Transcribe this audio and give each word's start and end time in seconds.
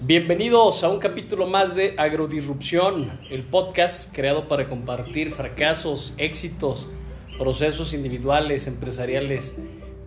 Bienvenidos 0.00 0.82
a 0.82 0.88
un 0.88 0.98
capítulo 0.98 1.46
más 1.46 1.76
de 1.76 1.94
Agrodisrupción, 1.98 3.20
el 3.28 3.42
podcast 3.42 4.14
creado 4.14 4.48
para 4.48 4.66
compartir 4.66 5.30
fracasos, 5.30 6.14
éxitos, 6.16 6.88
procesos 7.36 7.92
individuales, 7.92 8.66
empresariales, 8.66 9.58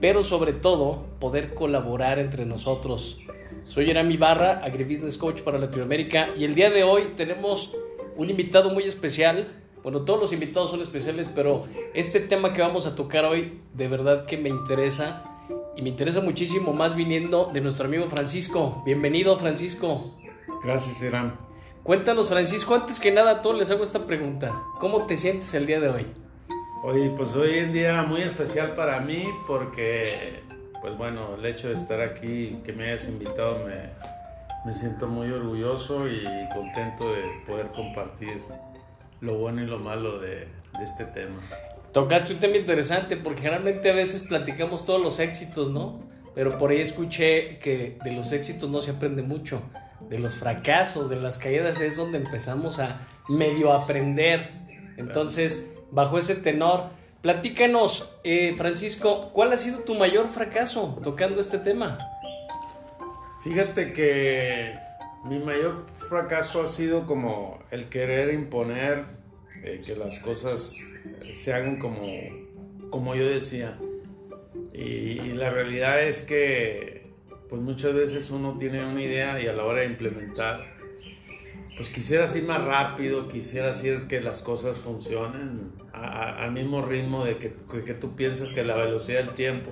pero 0.02 0.24
sobre 0.24 0.54
todo 0.54 1.06
poder 1.20 1.54
colaborar 1.54 2.18
entre 2.18 2.44
nosotros. 2.46 3.20
Soy 3.66 3.86
Jeremy 3.86 4.18
Barra, 4.18 4.64
Agribusiness 4.64 5.16
Coach 5.16 5.42
para 5.42 5.60
Latinoamérica 5.60 6.30
y 6.36 6.46
el 6.46 6.56
día 6.56 6.72
de 6.72 6.84
hoy 6.84 7.14
tenemos 7.16 7.72
un 8.16 8.32
invitado 8.32 8.72
muy 8.72 8.84
especial. 8.84 9.48
Bueno, 9.84 10.02
todos 10.02 10.20
los 10.20 10.34
invitados 10.34 10.72
son 10.72 10.82
especiales, 10.82 11.32
pero 11.34 11.68
este 11.94 12.20
tema 12.20 12.52
que 12.52 12.62
vamos 12.62 12.88
a 12.88 12.96
tocar 12.96 13.26
hoy 13.26 13.62
de 13.76 13.88
verdad 13.88 14.26
que 14.26 14.38
me 14.38 14.50
interesa 14.50 15.27
y 15.78 15.84
me 15.84 15.90
interesa 15.90 16.22
muchísimo 16.22 16.74
más 16.74 16.96
viniendo 16.96 17.52
de 17.54 17.62
nuestro 17.62 17.86
amigo 17.86 18.08
Francisco. 18.08 18.82
Bienvenido, 18.84 19.38
Francisco. 19.38 20.12
Gracias, 20.64 21.02
Irán. 21.04 21.38
Cuéntanos, 21.84 22.30
Francisco, 22.30 22.74
antes 22.74 23.00
que 23.00 23.12
nada, 23.12 23.32
a 23.32 23.42
todos 23.44 23.60
les 23.60 23.70
hago 23.70 23.84
esta 23.84 24.02
pregunta. 24.02 24.60
¿Cómo 24.80 25.06
te 25.06 25.16
sientes 25.16 25.54
el 25.54 25.68
día 25.68 25.80
de 25.80 25.90
hoy? 25.90 26.08
Hoy, 26.84 27.14
pues 27.16 27.36
hoy 27.36 27.60
en 27.60 27.74
día 27.74 28.02
muy 28.02 28.24
especial 28.24 28.74
para 28.76 29.00
mí 29.02 29.24
porque, 29.46 30.42
pues 30.82 30.98
bueno, 30.98 31.36
el 31.36 31.46
hecho 31.46 31.68
de 31.68 31.76
estar 31.76 32.02
aquí, 32.02 32.60
que 32.66 32.74
me 32.74 32.86
hayas 32.86 33.08
invitado, 33.08 33.60
me, 33.64 33.92
me 34.66 34.74
siento 34.74 35.08
muy 35.08 35.32
orgulloso 35.32 36.08
y 36.08 36.24
contento 36.56 37.14
de 37.14 37.22
poder 37.46 37.68
compartir 37.68 38.42
lo 39.22 39.38
bueno 39.38 39.62
y 39.62 39.68
lo 39.68 39.78
malo 39.78 40.18
de, 40.18 40.40
de 40.40 40.84
este 40.84 41.06
tema. 41.06 41.40
Tocaste 41.94 42.34
un 42.34 42.40
tema 42.40 42.58
interesante 42.58 43.18
porque 43.18 43.42
generalmente 43.42 43.90
a 43.90 43.94
veces 43.94 44.24
platicamos 44.24 44.86
todos 44.86 45.02
los 45.02 45.20
éxitos, 45.20 45.70
¿no? 45.70 46.02
Pero 46.36 46.60
por 46.60 46.72
ahí 46.72 46.82
escuché 46.82 47.58
que 47.58 47.98
de 48.04 48.12
los 48.12 48.32
éxitos 48.32 48.70
no 48.70 48.82
se 48.82 48.92
aprende 48.92 49.24
mucho. 49.24 49.62
De 50.10 50.20
los 50.20 50.36
fracasos, 50.36 51.10
de 51.10 51.16
las 51.16 51.40
caídas 51.40 51.82
es 51.82 51.98
donde 51.98 52.20
empezamos 52.20 52.80
a 52.80 53.00
medio 53.28 53.74
aprender. 53.74 54.48
Entonces, 54.98 55.68
bajo 55.90 56.18
ese 56.18 56.36
tenor, 56.36 56.90
platícanos, 57.22 58.10
eh, 58.24 58.54
Francisco, 58.56 59.32
¿cuál 59.34 59.52
ha 59.54 59.58
sido 59.58 59.80
tu 59.80 59.96
mayor 59.96 60.28
fracaso 60.28 61.00
tocando 61.04 61.42
este 61.42 61.58
tema? 61.58 61.98
Fíjate 63.44 63.94
que 63.94 64.78
mi 65.24 65.40
mayor 65.40 65.86
fracaso 66.10 66.62
ha 66.62 66.68
sido 66.68 67.06
como 67.06 67.60
el 67.72 67.90
querer 67.90 68.34
imponer 68.34 69.17
que 69.86 69.96
las 69.96 70.20
cosas 70.20 70.76
se 71.34 71.54
hagan 71.54 71.78
como, 71.78 72.02
como 72.90 73.16
yo 73.16 73.28
decía. 73.28 73.78
Y, 74.74 75.34
la 75.34 75.50
realidad 75.50 76.04
es 76.04 76.22
que 76.22 77.08
pues 77.50 77.62
muchas 77.62 77.94
veces 77.94 78.30
uno 78.30 78.58
tiene 78.58 78.86
una 78.86 79.02
idea 79.02 79.42
y 79.42 79.48
a 79.48 79.54
la 79.54 79.64
hora 79.64 79.82
de 79.82 79.88
implementar, 79.88 80.76
pues 81.78 81.90
quisieras 81.90 82.36
ir 82.36 82.44
más 82.44 82.64
rápido, 82.64 83.28
quisieras 83.28 83.84
ir 83.84 84.08
que 84.08 84.20
las 84.20 84.42
cosas 84.42 84.78
funcionen 84.78 85.72
al 85.94 86.52
mismo 86.52 86.84
ritmo 86.86 87.24
de 87.24 87.38
que, 87.38 87.54
que 87.86 87.94
tú 87.94 88.16
piensas 88.16 88.50
que 88.50 88.64
la 88.64 88.76
velocidad 88.76 89.24
del 89.24 89.36
tiempo. 89.36 89.72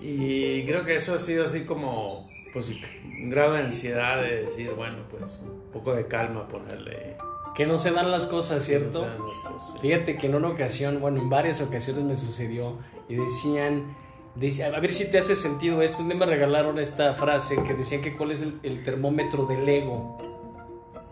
Y 0.00 0.64
creo 0.64 0.84
que 0.84 0.96
eso 0.96 1.14
ha 1.14 1.18
sido 1.18 1.44
así 1.44 1.64
como 1.64 2.30
pues 2.52 2.70
un 3.04 3.30
grado 3.30 3.54
de 3.54 3.60
ansiedad 3.60 4.20
de 4.22 4.44
decir, 4.44 4.72
bueno, 4.72 4.98
pues 5.10 5.40
un 5.42 5.70
poco 5.72 5.94
de 5.94 6.06
calma 6.06 6.48
ponerle. 6.48 7.11
Que 7.54 7.66
no 7.66 7.76
se 7.76 7.90
dan 7.90 8.10
las 8.10 8.26
cosas, 8.26 8.64
¿cierto? 8.64 9.02
Que 9.02 9.18
no 9.18 9.26
las 9.26 9.38
cosas. 9.40 9.80
Fíjate 9.80 10.16
que 10.16 10.26
en 10.26 10.34
una 10.34 10.48
ocasión, 10.48 11.00
bueno, 11.00 11.20
en 11.20 11.28
varias 11.28 11.60
ocasiones 11.60 12.04
me 12.04 12.16
sucedió 12.16 12.78
y 13.08 13.16
decían, 13.16 13.94
decían 14.34 14.74
a 14.74 14.80
ver 14.80 14.90
si 14.90 15.10
te 15.10 15.18
hace 15.18 15.36
sentido 15.36 15.82
esto. 15.82 16.02
Me 16.02 16.14
regalaron 16.14 16.78
esta 16.78 17.12
frase 17.14 17.56
que 17.62 17.74
decían 17.74 18.00
que 18.00 18.16
cuál 18.16 18.30
es 18.30 18.42
el, 18.42 18.58
el 18.62 18.82
termómetro 18.82 19.46
del 19.46 19.68
ego. 19.68 20.18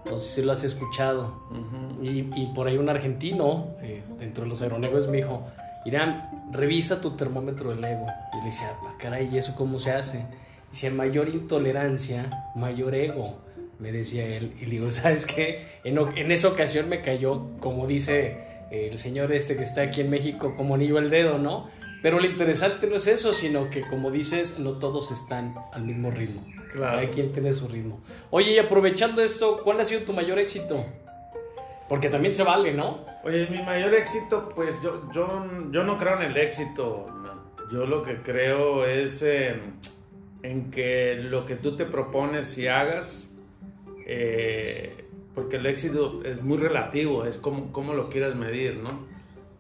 No 0.07 0.19
sé 0.19 0.37
si 0.37 0.43
lo 0.43 0.53
has 0.53 0.65
escuchado. 0.65 1.43
Uh 1.51 1.55
-huh. 1.55 2.35
y, 2.35 2.43
y, 2.43 2.47
por 2.55 2.67
ahí 2.67 2.79
un 2.79 2.89
argentino, 2.89 3.69
eh, 3.83 4.03
dentro 4.19 4.45
de 4.45 4.49
los 4.49 4.63
aeronegocios, 4.63 5.09
me 5.09 5.19
dijo, 5.19 5.45
Irán, 5.85 6.49
revisa 6.53 7.01
tu 7.01 7.13
termómetro 7.13 7.71
del 7.71 7.85
ego. 7.85 8.07
Y 8.33 8.39
le 8.39 8.45
decía, 8.47 8.73
ah, 8.83 8.95
caray, 8.99 9.29
¿y 9.33 9.37
eso 9.39 9.55
cómo 9.55 9.79
se 9.79 9.93
hace? 9.93 10.25
Dice, 10.71 10.91
mayor 10.91 11.29
intolerancia, 11.29 12.51
mayor 12.55 12.95
ego, 12.95 13.39
me 13.81 13.93
decía 13.93 14.27
él. 14.27 14.53
Y 14.61 14.67
le 14.67 14.71
digo, 14.73 14.91
¿sabes 14.91 15.27
qué? 15.27 15.67
En, 15.85 15.99
en 15.99 16.31
esa 16.31 16.49
ocasión 16.49 16.89
me 16.89 17.01
cayó, 17.01 17.59
como 17.61 17.87
dice 17.87 18.49
el 18.71 18.99
señor 18.99 19.33
este 19.33 19.57
que 19.57 19.65
está 19.65 19.83
aquí 19.83 20.01
en 20.01 20.11
México, 20.11 20.55
como 20.57 20.77
anillo 20.77 20.99
el 20.99 21.11
dedo, 21.11 21.39
¿no? 21.39 21.69
Pero 22.03 22.21
lo 22.21 22.27
interesante 22.27 22.87
no 22.87 22.97
es 22.97 23.07
eso, 23.09 23.35
sino 23.35 23.69
que 23.69 23.83
como 23.83 24.11
dices, 24.11 24.59
no 24.59 24.79
todos 24.79 25.11
están 25.11 25.57
al 25.73 25.83
mismo 25.83 26.11
ritmo. 26.11 26.47
Claro. 26.73 26.99
Cada 26.99 27.11
quien 27.11 27.33
tiene 27.33 27.53
su 27.53 27.67
ritmo. 27.67 28.01
Oye, 28.31 28.53
y 28.53 28.59
aprovechando 28.59 29.23
esto, 29.23 29.63
¿cuál 29.65 29.81
ha 29.81 29.85
sido 29.85 30.03
tu 30.03 30.13
mayor 30.13 30.39
éxito? 30.39 30.87
Porque 31.89 32.09
también 32.09 32.33
se 32.33 32.45
vale, 32.45 32.73
¿no? 32.73 33.05
Oye, 33.25 33.49
mi 33.51 33.61
mayor 33.63 33.93
éxito, 33.95 34.49
pues 34.55 34.77
yo, 34.83 35.11
yo, 35.13 35.45
yo 35.73 35.83
no 35.83 35.99
creo 35.99 36.17
en 36.21 36.31
el 36.31 36.37
éxito. 36.37 37.09
No. 37.23 37.69
Yo 37.73 37.87
lo 37.87 38.03
que 38.03 38.23
creo 38.23 38.87
es... 38.87 39.23
Eh, 39.23 39.57
en 40.43 40.71
que 40.71 41.17
lo 41.17 41.47
que 41.47 41.57
tú 41.57 41.77
te 41.77 41.85
propones 41.85 42.57
y 42.59 42.67
hagas, 42.67 43.30
eh, 44.13 45.05
porque 45.37 45.59
el 45.59 45.67
éxito 45.67 46.21
es 46.25 46.43
muy 46.43 46.59
relativo, 46.59 47.25
es 47.27 47.39
como, 47.39 47.71
como 47.71 47.95
lo 47.95 48.11
quieras 48.11 48.35
medir, 48.35 48.79
¿no? 48.79 49.07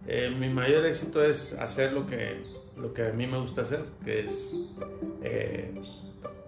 Eh, 0.08 0.34
mi 0.36 0.48
mayor 0.48 0.86
éxito 0.86 1.22
es 1.22 1.52
hacer 1.52 1.92
lo 1.92 2.08
que, 2.08 2.42
lo 2.76 2.92
que 2.92 3.06
a 3.06 3.12
mí 3.12 3.28
me 3.28 3.38
gusta 3.38 3.62
hacer, 3.62 3.84
que 4.04 4.24
es 4.24 4.56
eh, 5.22 5.72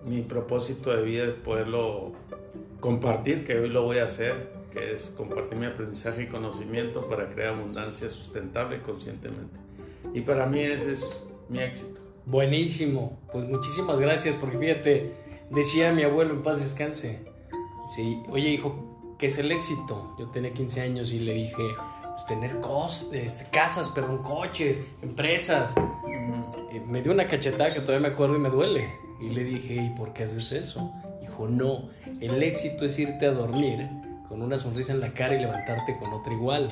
mi 0.05 0.23
propósito 0.23 0.93
de 0.93 1.05
vida 1.05 1.27
es 1.27 1.37
poderlo 1.37 2.11
compartir, 2.81 3.45
que 3.45 3.57
hoy 3.57 3.69
lo 3.69 3.85
voy 3.85 3.99
a 3.99 4.07
hacer, 4.07 4.51
que 4.73 4.95
es 4.95 5.15
compartir 5.17 5.57
mi 5.57 5.67
aprendizaje 5.67 6.25
y 6.25 6.27
conocimiento 6.27 7.09
para 7.09 7.29
crear 7.29 7.55
abundancia 7.55 8.09
sustentable 8.09 8.83
conscientemente. 8.83 9.61
Y 10.13 10.23
para 10.23 10.47
mí 10.47 10.59
ese 10.59 10.95
es 10.95 11.23
mi 11.49 11.61
éxito. 11.61 12.01
Buenísimo, 12.27 13.21
pues 13.31 13.47
muchísimas 13.47 14.01
gracias, 14.01 14.35
porque 14.35 14.59
fíjate, 14.59 15.13
decía 15.51 15.93
mi 15.93 16.03
abuelo 16.03 16.35
en 16.35 16.43
paz 16.43 16.61
descanse, 16.61 17.32
sí, 17.89 18.23
oye 18.31 18.51
hijo, 18.51 18.75
¿qué 19.19 19.27
es 19.27 19.39
el 19.39 19.53
éxito? 19.53 20.15
Yo 20.19 20.29
tenía 20.29 20.53
15 20.53 20.81
años 20.81 21.13
y 21.13 21.21
le 21.21 21.35
dije, 21.35 21.63
pues 22.13 22.27
tener 22.27 22.61
cos, 22.61 23.09
este, 23.13 23.47
casas, 23.51 23.89
perdón, 23.89 24.19
coches, 24.19 24.99
empresas. 25.03 25.75
Y 26.73 26.81
me 26.81 27.03
dio 27.03 27.13
una 27.13 27.27
cachetada 27.27 27.73
que 27.73 27.81
todavía 27.81 28.09
me 28.09 28.15
acuerdo 28.15 28.37
y 28.37 28.41
me 28.41 28.49
duele. 28.49 28.93
Y 29.21 29.31
le 29.31 29.45
dije, 29.45 29.75
¿y 29.75 29.91
por 29.91 30.13
qué 30.13 30.25
haces 30.25 30.53
eso? 30.53 30.93
Dijo, 31.21 31.49
no, 31.49 31.91
el 32.21 32.43
éxito 32.43 32.85
es 32.85 32.99
irte 32.99 33.27
a 33.27 33.33
dormir 33.33 33.89
con 34.29 34.43
una 34.43 34.59
sonrisa 34.59 34.93
en 34.93 35.01
la 35.01 35.13
cara 35.13 35.35
y 35.35 35.41
levantarte 35.41 35.97
con 35.99 36.13
otra 36.13 36.33
igual. 36.33 36.69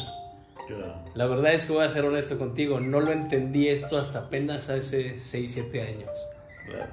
La 1.15 1.26
verdad 1.26 1.53
es 1.53 1.66
que 1.66 1.72
voy 1.72 1.84
a 1.84 1.88
ser 1.88 2.04
honesto 2.04 2.38
contigo, 2.38 2.81
no 2.81 3.00
lo 3.00 3.10
entendí 3.10 3.69
esto 3.69 3.97
hasta 3.97 4.20
apenas 4.20 4.69
hace 4.70 5.19
6, 5.19 5.53
7 5.53 5.82
años. 5.82 6.10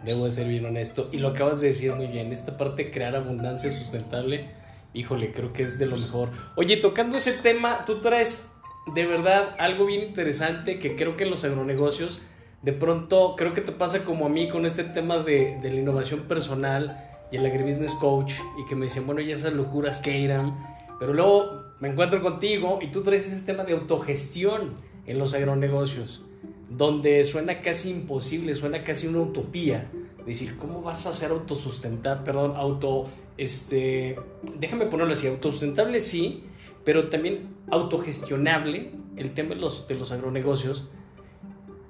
Debo 0.04 0.26
de 0.26 0.32
ser 0.32 0.48
bien 0.48 0.66
honesto. 0.66 1.10
Y 1.12 1.18
lo 1.18 1.30
acabas 1.30 1.62
de 1.62 1.68
decir 1.68 1.94
muy 1.94 2.08
bien, 2.08 2.32
esta 2.32 2.58
parte 2.58 2.86
de 2.86 2.92
crear 2.92 3.16
abundancia 3.16 3.70
sustentable, 3.70 4.50
híjole, 4.94 5.32
creo 5.32 5.54
que 5.54 5.64
es 5.64 5.78
de 5.80 5.86
lo 5.86 5.98
mejor. 5.98 6.30
Oye, 6.56 6.78
tocando 6.78 7.18
ese 7.18 7.34
tema, 7.34 7.86
tú 7.86 8.00
traes 8.00 8.50
de 8.94 9.06
verdad 9.06 9.56
algo 9.60 9.86
bien 9.86 10.04
interesante 10.04 10.80
que 10.80 10.96
creo 10.96 11.18
que 11.18 11.26
en 11.26 11.32
los 11.32 11.44
agronegocios, 11.44 12.22
de 12.62 12.74
pronto, 12.74 13.36
creo 13.38 13.54
que 13.54 13.62
te 13.62 13.72
pasa 13.72 14.04
como 14.04 14.26
a 14.26 14.30
mí 14.30 14.50
con 14.50 14.66
este 14.66 14.84
tema 14.84 15.20
de, 15.20 15.60
de 15.62 15.70
la 15.70 15.80
innovación 15.80 16.22
personal 16.22 17.04
y 17.32 17.36
el 17.36 17.46
agribusiness 17.46 17.94
coach, 17.96 18.34
y 18.58 18.68
que 18.68 18.76
me 18.76 18.86
decían, 18.86 19.06
bueno, 19.06 19.22
ya 19.22 19.36
esas 19.36 19.54
locuras 19.54 20.00
que 20.00 20.18
irán 20.18 20.56
pero 21.00 21.14
luego 21.14 21.64
me 21.80 21.90
encuentro 21.90 22.22
contigo 22.22 22.80
y 22.82 22.88
tú 22.88 23.04
traes 23.04 23.32
ese 23.32 23.42
tema 23.44 23.64
de 23.64 23.74
autogestión 23.74 24.74
en 25.06 25.20
los 25.20 25.34
agronegocios, 25.34 26.22
donde 26.70 27.24
suena 27.26 27.62
casi 27.62 27.90
imposible, 27.90 28.56
suena 28.56 28.84
casi 28.84 29.08
una 29.08 29.20
utopía. 29.20 29.90
Decir, 30.26 30.58
¿cómo 30.58 30.82
vas 30.82 31.06
a 31.06 31.14
ser 31.14 31.32
autosustentar, 31.32 32.24
perdón, 32.24 32.54
auto, 32.58 33.06
este, 33.38 34.20
déjame 34.60 34.86
ponerlo 34.86 35.14
así, 35.14 35.28
autosustentable 35.28 36.02
sí, 36.02 36.44
pero 36.84 37.08
también 37.08 37.56
autogestionable, 37.72 38.92
el 39.16 39.32
tema 39.34 39.56
de 39.56 39.62
los, 39.62 39.88
de 39.88 39.96
los 39.96 40.12
agronegocios. 40.12 40.90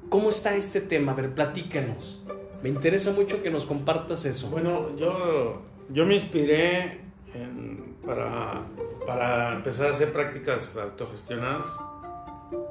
¿Cómo 0.10 0.30
está 0.30 0.56
este 0.56 0.81
tema? 0.81 1.13
A 1.13 1.16
ver, 1.16 1.34
platícanos. 1.34 2.24
Me 2.62 2.69
interesa 2.69 3.12
mucho 3.12 3.42
que 3.42 3.50
nos 3.50 3.66
compartas 3.66 4.25
eso. 4.25 4.50
Bueno, 4.50 4.96
yo, 4.98 5.63
yo 5.90 6.06
me 6.06 6.13
inspiré 6.13 7.01
para 8.06 8.66
para 9.07 9.54
empezar 9.54 9.88
a 9.88 9.92
hacer 9.92 10.12
prácticas 10.12 10.75
autogestionadas 10.75 11.66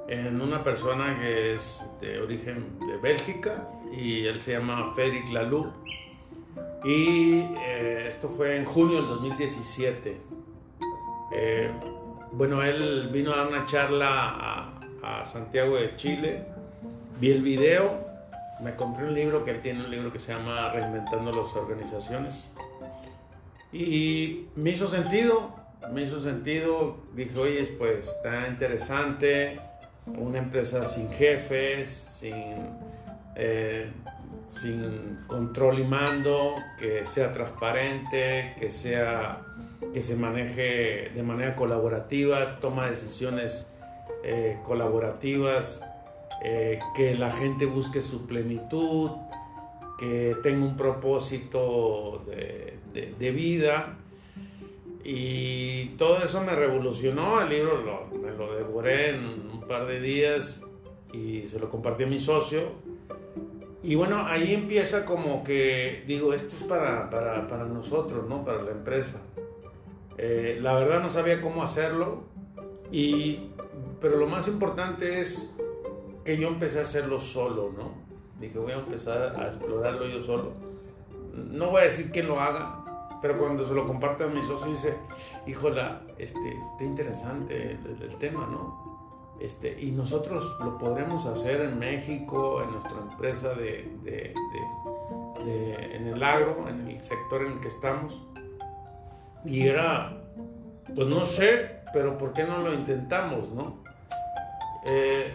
en 0.09 0.41
una 0.41 0.63
persona 0.63 1.19
que 1.19 1.55
es 1.55 1.85
de 2.01 2.21
origen 2.21 2.79
de 2.87 2.97
Bélgica 2.97 3.69
y 3.93 4.27
él 4.27 4.41
se 4.41 4.53
llama 4.53 4.91
Frédéric 4.95 5.31
Laloux. 5.31 5.73
Y 6.85 7.41
eh, 7.59 8.07
esto 8.09 8.29
fue 8.29 8.57
en 8.57 8.65
junio 8.65 8.97
del 8.97 9.09
2017. 9.09 10.21
Eh, 11.33 11.71
bueno, 12.33 12.63
él 12.63 13.09
vino 13.13 13.33
a 13.33 13.39
dar 13.39 13.47
una 13.49 13.65
charla 13.67 14.73
a, 15.03 15.25
Santiago 15.25 15.77
de 15.77 15.95
Chile. 15.97 16.45
Vi 17.21 17.31
el 17.31 17.43
video, 17.43 18.05
me 18.61 18.75
compré 18.75 19.07
un 19.07 19.15
libro 19.15 19.45
que 19.45 19.53
él 19.53 19.61
tiene, 19.61 19.85
un 19.85 19.91
libro 19.91 20.13
que 20.13 20.19
se 20.19 20.33
llama 20.33 20.73
Reinventando 20.73 21.31
las 21.31 21.55
Organizaciones. 21.55 22.49
Y 23.73 24.47
me 24.57 24.71
hizo 24.71 24.89
sentido, 24.89 25.55
me 25.93 26.03
hizo 26.03 26.21
sentido, 26.21 26.97
dije, 27.15 27.39
oye, 27.39 27.65
pues 27.79 28.09
está 28.09 28.49
interesante, 28.49 29.61
una 30.07 30.39
empresa 30.39 30.85
sin 30.85 31.11
jefes, 31.11 31.89
sin, 31.91 32.55
eh, 33.35 33.91
sin 34.49 35.21
control 35.27 35.81
y 35.81 35.85
mando, 35.85 36.55
que 36.79 37.05
sea 37.05 37.33
transparente, 37.33 38.55
que, 38.59 38.71
sea, 38.71 39.43
que 39.93 40.03
se 40.03 40.17
maneje 40.17 41.11
de 41.15 41.23
manera 41.23 41.57
colaborativa, 41.57 42.59
toma 42.61 42.89
decisiones 42.89 43.69
eh, 44.25 44.59
colaborativas, 44.65 45.83
eh, 46.43 46.79
que 46.95 47.15
la 47.15 47.31
gente 47.31 47.67
busque 47.67 48.03
su 48.03 48.27
plenitud, 48.27 49.11
que 49.99 50.37
tenga 50.43 50.65
un 50.65 50.77
propósito 50.77 52.25
de, 52.27 52.79
de, 53.19 53.31
vida. 53.31 53.97
Y 55.09 55.91
todo 55.99 56.19
eso 56.25 56.43
me 56.43 56.57
revolucionó. 56.57 57.41
El 57.41 57.51
libro 57.51 57.81
lo, 57.81 58.07
me 58.19 58.33
lo 58.33 58.57
devoré 58.57 59.11
en 59.11 59.51
un 59.53 59.61
par 59.69 59.87
de 59.87 60.01
días 60.01 60.65
y 61.13 61.47
se 61.47 61.61
lo 61.61 61.71
compartí 61.71 62.03
a 62.03 62.07
mi 62.09 62.19
socio. 62.19 62.73
Y 63.85 63.95
bueno, 63.95 64.27
ahí 64.27 64.53
empieza 64.53 65.05
como 65.05 65.45
que, 65.45 66.03
digo, 66.09 66.35
esto 66.35 66.57
es 66.57 66.65
para, 66.65 67.09
para, 67.09 67.47
para 67.47 67.67
nosotros, 67.67 68.29
¿no? 68.29 68.45
Para 68.45 68.63
la 68.63 68.73
empresa. 68.73 69.23
Eh, 70.19 70.59
la 70.61 70.75
verdad 70.75 71.01
no 71.01 71.09
sabía 71.09 71.41
cómo 71.41 71.63
hacerlo, 71.63 72.25
y, 72.91 73.51
pero 74.01 74.17
lo 74.17 74.27
más 74.27 74.49
importante 74.49 75.21
es 75.21 75.55
que 76.25 76.37
yo 76.37 76.49
empecé 76.49 76.81
a 76.81 76.83
hacerlo 76.83 77.21
solo, 77.21 77.73
¿no? 77.77 77.95
Dije, 78.41 78.59
voy 78.59 78.73
a 78.73 78.79
empezar 78.79 79.37
a 79.39 79.47
explorarlo 79.47 80.09
yo 80.09 80.21
solo. 80.21 80.55
No 81.33 81.71
voy 81.71 81.83
a 81.83 81.85
decir 81.85 82.11
que 82.11 82.25
lo 82.25 82.41
haga, 82.41 82.86
pero 83.27 83.41
cuando 83.41 83.67
se 83.67 83.75
lo 83.75 83.89
comparte 83.89 84.23
a 84.23 84.29
mi 84.29 84.41
socio 84.41 84.71
dice, 84.71 84.95
híjola, 85.49 86.03
este, 86.17 86.51
está 86.51 86.85
interesante 86.85 87.73
el, 87.73 88.17
tema, 88.19 88.47
¿no? 88.49 89.35
Este, 89.41 89.77
y 89.81 89.91
nosotros 89.91 90.57
lo 90.61 90.79
podremos 90.79 91.27
hacer 91.27 91.63
en 91.63 91.77
México, 91.77 92.63
en 92.63 92.71
nuestra 92.71 92.99
empresa 93.01 93.53
de, 93.55 93.91
de, 94.05 94.33
en 95.93 96.07
el 96.07 96.23
agro, 96.23 96.69
en 96.69 96.87
el 96.87 97.03
sector 97.03 97.43
en 97.43 97.55
el 97.55 97.61
que 97.61 97.67
estamos. 97.67 98.23
Y 99.45 99.67
era, 99.67 100.23
pues 100.95 101.09
no 101.09 101.25
sé, 101.25 101.81
pero 101.93 102.19
¿por 102.19 102.33
qué 102.33 102.45
no 102.45 102.59
lo 102.59 102.73
intentamos, 102.73 103.49
no? 103.49 103.83
Eh, 104.85 105.35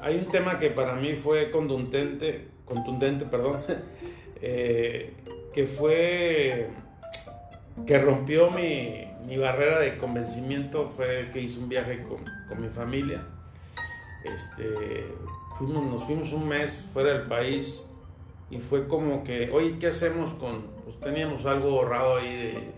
hay 0.00 0.16
un 0.16 0.26
tema 0.26 0.60
que 0.60 0.70
para 0.70 0.94
mí 0.94 1.14
fue 1.14 1.50
contundente, 1.50 2.50
contundente, 2.64 3.24
perdón, 3.24 3.62
eh, 4.40 5.12
que 5.52 5.66
fue 5.66 6.70
que 7.86 7.98
rompió 7.98 8.50
mi, 8.50 9.06
mi, 9.26 9.36
barrera 9.36 9.80
de 9.80 9.96
convencimiento 9.96 10.88
fue 10.88 11.28
que 11.32 11.40
hice 11.40 11.58
un 11.58 11.68
viaje 11.68 12.02
con, 12.02 12.24
con 12.48 12.60
mi 12.60 12.68
familia. 12.68 13.26
Este, 14.24 15.06
fuimos, 15.58 15.84
nos 15.86 16.04
fuimos 16.04 16.32
un 16.32 16.48
mes 16.48 16.86
fuera 16.92 17.10
del 17.14 17.26
país 17.28 17.82
y 18.50 18.58
fue 18.58 18.86
como 18.86 19.24
que, 19.24 19.50
oye, 19.50 19.78
¿qué 19.78 19.88
hacemos 19.88 20.32
con...? 20.34 20.70
Pues 20.84 20.98
teníamos 21.00 21.46
algo 21.46 21.80
ahorrado 21.80 22.16
ahí, 22.18 22.36
de, 22.36 22.72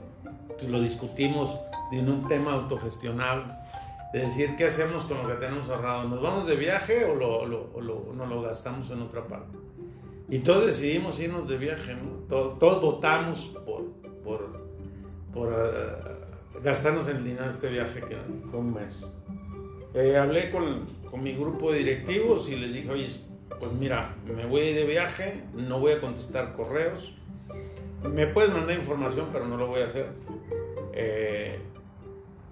que 0.58 0.68
lo 0.68 0.80
discutimos 0.80 1.58
de 1.90 2.00
un 2.00 2.28
tema 2.28 2.52
autogestionable, 2.52 3.52
de 4.12 4.20
decir 4.20 4.54
qué 4.56 4.66
hacemos 4.66 5.04
con 5.04 5.18
lo 5.18 5.28
que 5.28 5.34
tenemos 5.34 5.68
ahorrado. 5.68 6.08
¿Nos 6.08 6.22
vamos 6.22 6.46
de 6.46 6.56
viaje 6.56 7.04
o, 7.06 7.14
lo, 7.14 7.46
lo, 7.46 7.70
o 7.74 7.80
lo, 7.80 8.12
no 8.14 8.26
lo 8.26 8.42
gastamos 8.42 8.90
en 8.90 9.02
otra 9.02 9.26
parte? 9.26 9.58
Y 10.28 10.38
todos 10.38 10.66
decidimos 10.66 11.18
irnos 11.18 11.48
de 11.48 11.58
viaje, 11.58 11.94
¿no? 11.94 12.10
Todos, 12.28 12.58
todos 12.58 12.80
votamos 12.80 13.54
por, 13.66 13.90
por 14.22 14.63
por 15.34 15.48
uh, 15.48 16.62
gastarnos 16.62 17.08
el 17.08 17.24
dinero 17.24 17.44
de 17.44 17.50
este 17.50 17.68
viaje 17.68 18.00
que 18.00 18.16
fue 18.50 18.60
un 18.60 18.72
mes. 18.72 19.04
Eh, 19.92 20.16
hablé 20.16 20.50
con, 20.50 20.86
con, 21.10 21.22
mi 21.22 21.32
grupo 21.34 21.72
de 21.72 21.78
directivos 21.78 22.48
y 22.48 22.56
les 22.56 22.72
dije, 22.72 22.90
oye, 22.90 23.08
pues 23.58 23.72
mira, 23.72 24.16
me 24.24 24.46
voy 24.46 24.72
de 24.72 24.84
viaje, 24.84 25.44
no 25.54 25.78
voy 25.80 25.92
a 25.92 26.00
contestar 26.00 26.54
correos, 26.54 27.16
me 28.08 28.26
puedes 28.26 28.52
mandar 28.52 28.76
información, 28.76 29.28
pero 29.32 29.46
no 29.46 29.56
lo 29.56 29.66
voy 29.66 29.82
a 29.82 29.86
hacer. 29.86 30.08
Eh, 30.92 31.58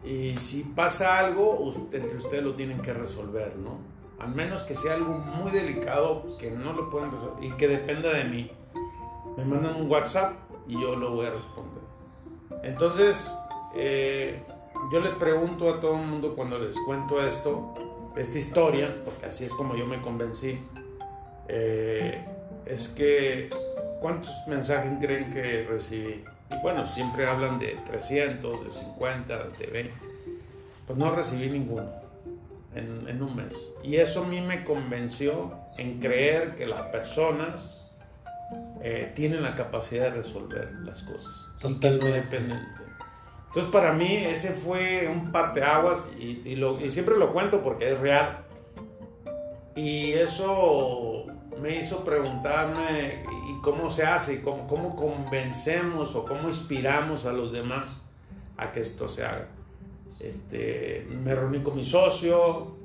y 0.05 0.37
si 0.37 0.64
pasa 0.64 1.19
algo, 1.19 1.61
usted, 1.61 2.02
entre 2.02 2.17
ustedes 2.17 2.43
lo 2.43 2.55
tienen 2.55 2.81
que 2.81 2.93
resolver, 2.93 3.56
¿no? 3.56 3.78
Al 4.19 4.35
menos 4.35 4.64
que 4.64 4.75
sea 4.75 4.94
algo 4.94 5.19
muy 5.19 5.50
delicado 5.50 6.37
que 6.38 6.50
no 6.50 6.73
lo 6.73 6.90
pueden 6.90 7.11
resolver 7.11 7.44
y 7.44 7.50
que 7.52 7.69
dependa 7.69 8.12
de 8.12 8.25
mí. 8.25 8.50
Me 9.37 9.44
mandan 9.44 9.76
un 9.76 9.90
WhatsApp 9.90 10.35
y 10.67 10.75
yo 10.75 10.96
lo 10.96 11.12
voy 11.12 11.26
a 11.26 11.31
responder. 11.31 11.81
Entonces, 12.62 13.37
eh, 13.75 14.41
yo 14.93 15.00
les 15.00 15.12
pregunto 15.14 15.73
a 15.73 15.81
todo 15.81 15.94
el 15.94 16.06
mundo 16.06 16.35
cuando 16.35 16.59
les 16.59 16.76
cuento 16.87 17.25
esto, 17.26 17.75
esta 18.17 18.38
historia, 18.38 18.94
porque 19.05 19.26
así 19.26 19.44
es 19.44 19.53
como 19.53 19.76
yo 19.76 19.87
me 19.87 20.00
convencí, 20.00 20.59
eh, 21.49 22.25
es 22.67 22.88
que 22.88 23.50
¿cuántos 24.00 24.31
mensajes 24.47 24.93
creen 25.00 25.31
que 25.31 25.64
recibí? 25.64 26.25
Y 26.50 26.62
bueno, 26.62 26.85
siempre 26.85 27.26
hablan 27.26 27.59
de 27.59 27.79
300, 27.87 28.64
de 28.64 28.70
50, 28.70 29.38
de 29.59 29.67
20. 29.67 29.93
Pues 30.87 30.99
no 30.99 31.11
recibí 31.14 31.49
ninguno 31.49 31.91
en, 32.75 33.23
un 33.23 33.37
mes. 33.37 33.73
Y 33.82 33.97
eso 33.97 34.25
a 34.25 34.26
mí 34.26 34.41
me 34.41 34.64
convenció 34.64 35.53
en 35.79 36.00
creer 36.00 36.56
que 36.56 36.67
las 36.67 36.82
personas 36.88 37.81
eh, 38.82 39.12
tienen 39.14 39.43
la 39.43 39.54
capacidad 39.54 40.04
de 40.04 40.19
resolver 40.19 40.72
las 40.84 41.02
cosas. 41.02 41.46
Totalmente. 41.60 42.38
Entonces 42.38 43.70
para 43.70 43.93
mí 43.93 44.14
ese 44.14 44.50
fue 44.52 45.08
un 45.08 45.31
parteaguas 45.31 46.04
y, 46.19 46.43
y, 46.44 46.56
lo, 46.56 46.81
y 46.81 46.90
siempre 46.90 47.19
lo 47.19 47.32
cuento 47.32 47.62
porque 47.62 47.93
es 47.93 48.00
real. 48.00 48.44
Y 49.75 50.12
eso 50.12 51.26
me 51.60 51.78
hizo 51.78 52.04
preguntarme 52.04 53.22
y 53.49 53.60
cómo 53.62 53.88
se 53.88 54.04
hace, 54.04 54.34
y 54.34 54.38
cómo, 54.38 54.66
cómo 54.66 54.96
convencemos 54.96 56.14
o 56.16 56.25
cómo 56.25 56.49
inspiramos 56.49 57.25
a 57.25 57.32
los 57.32 57.52
demás 57.52 58.02
a 58.56 58.72
que 58.72 58.81
esto 58.81 59.08
se 59.08 59.25
haga. 59.25 59.49
Este, 60.19 61.06
me 61.08 61.34
reuní 61.34 61.62
con 61.62 61.76
mi 61.76 61.84
socio, 61.84 62.76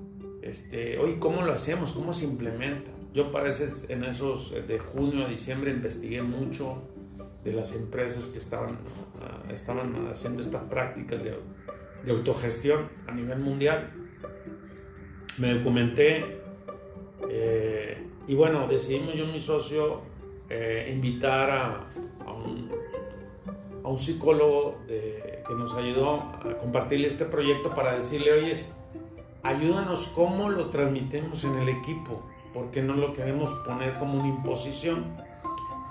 este, 0.41 0.97
oye, 0.97 1.19
¿cómo 1.19 1.41
lo 1.41 1.53
hacemos? 1.53 1.91
¿Cómo 1.93 2.13
se 2.13 2.25
implementa? 2.25 2.91
Yo 3.17 3.31
parece 3.31 3.67
en 3.91 4.03
esos 4.03 4.53
de 4.67 4.77
junio 4.77 5.25
a 5.25 5.27
diciembre 5.27 5.71
investigué 5.71 6.21
mucho, 6.21 6.83
de 7.43 7.51
las 7.51 7.73
empresas 7.73 8.27
que 8.27 8.37
estaban, 8.37 8.77
ah, 9.23 9.41
estaban 9.51 10.07
haciendo 10.11 10.39
estas 10.39 10.61
prácticas 10.69 11.23
de, 11.23 11.35
de, 12.05 12.11
autogestión 12.11 12.91
a 13.07 13.13
nivel 13.13 13.39
mundial. 13.39 13.91
Me 15.39 15.51
documenté 15.55 16.41
eh, 17.27 18.05
y 18.27 18.35
bueno, 18.35 18.67
decidimos 18.67 19.15
yo 19.15 19.23
y 19.23 19.31
mi 19.31 19.39
socio 19.39 20.01
eh, 20.51 20.91
invitar 20.93 21.49
a, 21.49 21.87
a, 22.23 22.33
un, 22.33 22.69
psicólogo 23.97 24.77
que 24.87 25.53
nos 25.57 25.73
ayudó 25.73 26.19
a 26.19 26.59
compartirle 26.59 27.07
este 27.07 27.25
proyecto 27.25 27.73
para 27.73 27.97
decirle, 27.97 28.31
oye, 28.33 28.53
ayúdanos 29.41 30.07
cómo 30.09 30.49
lo 30.49 30.69
transmitimos 30.69 31.43
en 31.45 31.57
el 31.57 31.69
equipo, 31.69 32.21
porque 32.57 32.81
no 32.81 32.95
lo 32.95 33.13
queremos 33.13 33.53
poner 33.65 33.93
como 33.95 34.19
una 34.19 34.27
imposición 34.27 35.05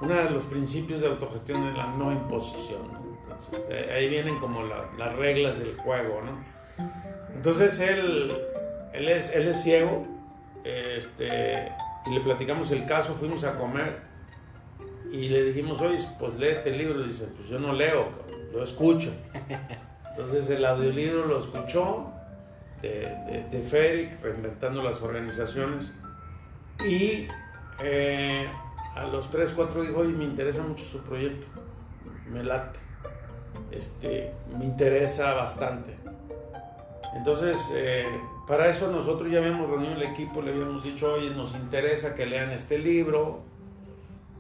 uno 0.01 0.15
de 0.15 0.31
los 0.31 0.45
principios 0.45 1.01
de 1.01 1.07
autogestión 1.07 1.67
es 1.69 1.77
la 1.77 1.87
no 1.87 2.13
imposición. 2.13 2.83
Entonces, 3.23 3.67
eh, 3.71 3.93
ahí 3.95 4.09
vienen 4.09 4.39
como 4.39 4.63
las 4.63 5.17
reglas 5.17 5.59
del 5.59 5.77
juego, 5.77 6.21
¿no? 6.23 6.85
Entonces 7.35 7.81
él, 7.81 8.33
él, 8.93 9.09
es, 9.09 9.35
él 9.35 9.49
es 9.49 9.63
ciego 9.63 10.07
este, 10.65 11.73
y 12.07 12.11
le 12.11 12.21
platicamos 12.21 12.71
el 12.71 12.87
caso, 12.87 13.15
fuimos 13.15 13.45
a 13.45 13.57
comer 13.57 14.01
y 15.11 15.29
le 15.29 15.43
dijimos, 15.45 15.81
oye, 15.81 15.99
pues 16.19 16.35
léete 16.35 16.71
el 16.71 16.79
libro. 16.79 17.03
Dice, 17.03 17.27
pues 17.35 17.49
yo 17.49 17.59
no 17.59 17.73
leo, 17.73 18.09
yo 18.53 18.63
escucho. 18.63 19.15
Entonces 20.11 20.51
el 20.51 20.65
audiolibro 20.65 21.27
lo 21.27 21.39
escuchó 21.39 22.11
de, 22.83 22.89
de, 22.91 23.47
de 23.51 23.63
Feric, 23.63 24.21
reinventando 24.23 24.83
las 24.83 25.01
organizaciones. 25.03 25.93
Y 26.85 27.29
eh, 27.81 28.49
a 28.95 29.07
los 29.07 29.31
3, 29.31 29.53
4 29.55 29.83
dijo, 29.83 30.01
oye, 30.01 30.13
me 30.13 30.25
interesa 30.25 30.63
mucho 30.63 30.85
su 30.85 31.01
proyecto, 31.01 31.47
me 32.31 32.43
late, 32.43 32.79
este, 33.71 34.33
me 34.59 34.65
interesa 34.65 35.35
bastante. 35.35 35.97
Entonces, 37.15 37.59
eh, 37.75 38.07
para 38.47 38.69
eso 38.69 38.91
nosotros 38.91 39.31
ya 39.31 39.39
habíamos 39.39 39.69
reunido 39.69 39.95
el 39.95 40.03
equipo, 40.03 40.43
le 40.43 40.53
habíamos 40.53 40.85
dicho, 40.85 41.15
oye, 41.15 41.31
nos 41.31 41.55
interesa 41.55 42.15
que 42.15 42.27
lean 42.27 42.51
este 42.51 42.79
libro. 42.79 43.41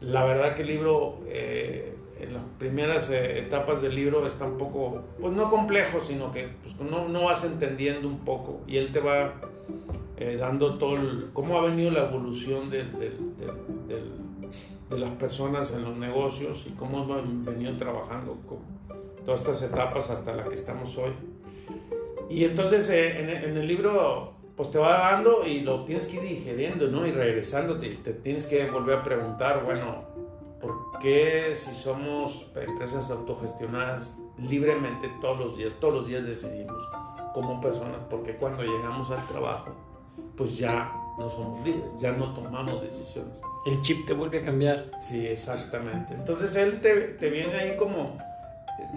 La 0.00 0.24
verdad 0.24 0.54
que 0.54 0.62
el 0.62 0.68
libro, 0.68 1.20
eh, 1.26 1.96
en 2.20 2.34
las 2.34 2.42
primeras 2.58 3.08
etapas 3.10 3.80
del 3.80 3.94
libro 3.94 4.26
está 4.26 4.44
un 4.44 4.58
poco, 4.58 5.04
pues 5.20 5.32
no 5.32 5.50
complejo, 5.50 6.00
sino 6.00 6.30
que 6.32 6.48
pues, 6.62 6.78
no, 6.80 7.08
no 7.08 7.24
vas 7.24 7.44
entendiendo 7.44 8.08
un 8.08 8.18
poco 8.20 8.60
y 8.66 8.76
él 8.76 8.92
te 8.92 9.00
va 9.00 9.34
dando 10.38 10.78
todo, 10.78 10.96
el, 10.96 11.30
cómo 11.32 11.58
ha 11.58 11.62
venido 11.62 11.90
la 11.90 12.08
evolución 12.08 12.70
de 12.70 12.86
las 14.90 15.10
personas 15.12 15.72
en 15.72 15.82
los 15.82 15.96
negocios 15.96 16.64
y 16.66 16.70
cómo 16.70 17.14
han 17.14 17.44
venido 17.44 17.76
trabajando 17.76 18.38
con, 18.48 18.58
todas 19.26 19.40
estas 19.40 19.62
etapas 19.62 20.08
hasta 20.08 20.34
la 20.34 20.44
que 20.44 20.54
estamos 20.54 20.96
hoy. 20.96 21.12
Y 22.30 22.44
entonces 22.44 22.88
eh, 22.90 23.20
en, 23.20 23.28
en, 23.28 23.56
el 23.56 23.66
libro 23.66 24.34
pues 24.56 24.70
te 24.70 24.78
va 24.78 25.10
dando 25.12 25.46
y 25.46 25.60
lo 25.60 25.84
tienes 25.84 26.06
que 26.06 26.16
ir 26.16 26.22
digeriendo, 26.22 26.88
¿no? 26.88 27.06
Y 27.06 27.10
regresando 27.10 27.76
te, 27.76 27.90
te 27.90 28.14
tienes 28.14 28.46
que 28.46 28.70
volver 28.70 28.98
a 28.98 29.02
preguntar, 29.02 29.64
bueno, 29.64 30.04
¿por 30.60 30.98
qué 31.00 31.54
si 31.56 31.74
somos 31.74 32.46
empresas 32.54 33.10
autogestionadas 33.10 34.16
libremente 34.38 35.10
todos 35.20 35.38
los 35.38 35.58
días, 35.58 35.74
todos 35.74 35.94
los 35.94 36.06
días 36.06 36.24
decidimos 36.24 36.82
como 37.34 37.60
personas? 37.60 38.00
Porque 38.08 38.36
cuando 38.36 38.62
llegamos 38.62 39.10
al 39.10 39.24
trabajo, 39.26 39.74
pues 40.36 40.58
ya 40.58 40.92
no 41.18 41.28
somos 41.28 41.64
libres, 41.64 41.90
ya 41.98 42.12
no 42.12 42.34
tomamos 42.34 42.82
decisiones. 42.82 43.40
El 43.64 43.80
chip 43.82 44.06
te 44.06 44.12
vuelve 44.12 44.40
a 44.40 44.44
cambiar. 44.44 44.90
Sí, 45.00 45.26
exactamente. 45.26 46.14
Entonces 46.14 46.54
él 46.56 46.80
te, 46.80 46.94
te 47.14 47.30
viene 47.30 47.54
ahí 47.54 47.76
como 47.76 48.16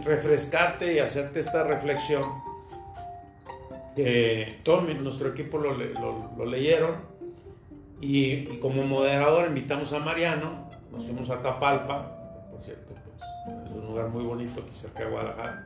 refrescarte 0.03 0.93
y 0.93 0.99
hacerte 0.99 1.39
esta 1.39 1.63
reflexión 1.63 2.23
que 3.95 4.59
todo 4.63 4.81
nuestro 4.81 5.29
equipo 5.29 5.57
lo, 5.57 5.73
lo, 5.73 6.31
lo 6.37 6.45
leyeron 6.45 6.95
y, 8.01 8.31
y, 8.31 8.59
como 8.61 8.83
moderador 8.83 9.47
invitamos 9.47 9.91
a 9.91 9.99
Mariano, 9.99 10.69
nos 10.91 11.05
fuimos 11.05 11.29
a 11.29 11.41
Tapalpa, 11.41 12.47
por 12.49 12.61
cierto, 12.61 12.93
pues, 12.93 13.65
es 13.65 13.71
un 13.71 13.87
lugar 13.87 14.07
muy 14.07 14.23
bonito 14.23 14.61
aquí 14.61 14.73
cerca 14.73 15.03
de 15.03 15.09
Guadalajara, 15.11 15.65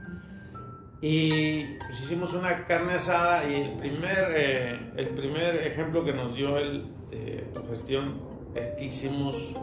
y 1.05 1.65
pues 1.79 1.99
hicimos 1.99 2.33
una 2.33 2.63
carne 2.63 2.93
asada 2.93 3.45
y 3.49 3.55
el 3.55 3.71
primer, 3.73 4.31
eh, 4.37 4.79
el 4.95 5.09
primer 5.09 5.57
ejemplo 5.57 6.05
que 6.05 6.13
nos 6.13 6.33
dio 6.33 6.57
el, 6.57 6.85
eh, 7.11 7.43
tu 7.53 7.67
gestión 7.67 8.21
es 8.55 8.67
que 8.77 8.85
hicimos, 8.85 9.53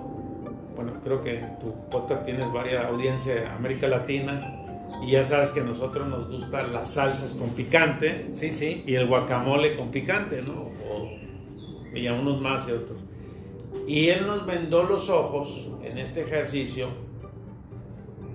bueno, 0.77 1.01
creo 1.03 1.23
que 1.23 1.43
tu 1.59 1.89
podcast 1.89 2.27
tienes 2.27 2.53
varias 2.53 2.85
audiencias 2.85 3.37
de 3.37 3.47
América 3.47 3.89
Latina, 3.89 4.55
y 5.03 5.13
ya 5.13 5.25
sabes 5.25 5.51
que 5.51 5.61
a 5.61 5.65
nosotros 5.65 6.07
nos 6.09 6.29
gustan 6.29 6.75
las 6.75 6.91
salsas 6.93 7.35
con 7.35 7.49
picante. 7.51 8.27
Sí, 8.35 8.51
sí. 8.51 8.85
Y 8.87 8.97
el 8.97 9.07
guacamole 9.07 9.75
con 9.75 9.91
picante, 9.91 10.43
¿no? 10.43 10.69
O, 10.91 11.11
y 11.95 12.07
a 12.07 12.13
unos 12.13 12.39
más 12.39 12.69
y 12.69 12.73
otros. 12.73 13.01
Y 13.87 14.11
él 14.11 14.27
nos 14.27 14.45
vendó 14.45 14.83
los 14.83 15.09
ojos 15.09 15.71
en 15.83 15.97
este 15.97 16.23
ejercicio 16.23 16.89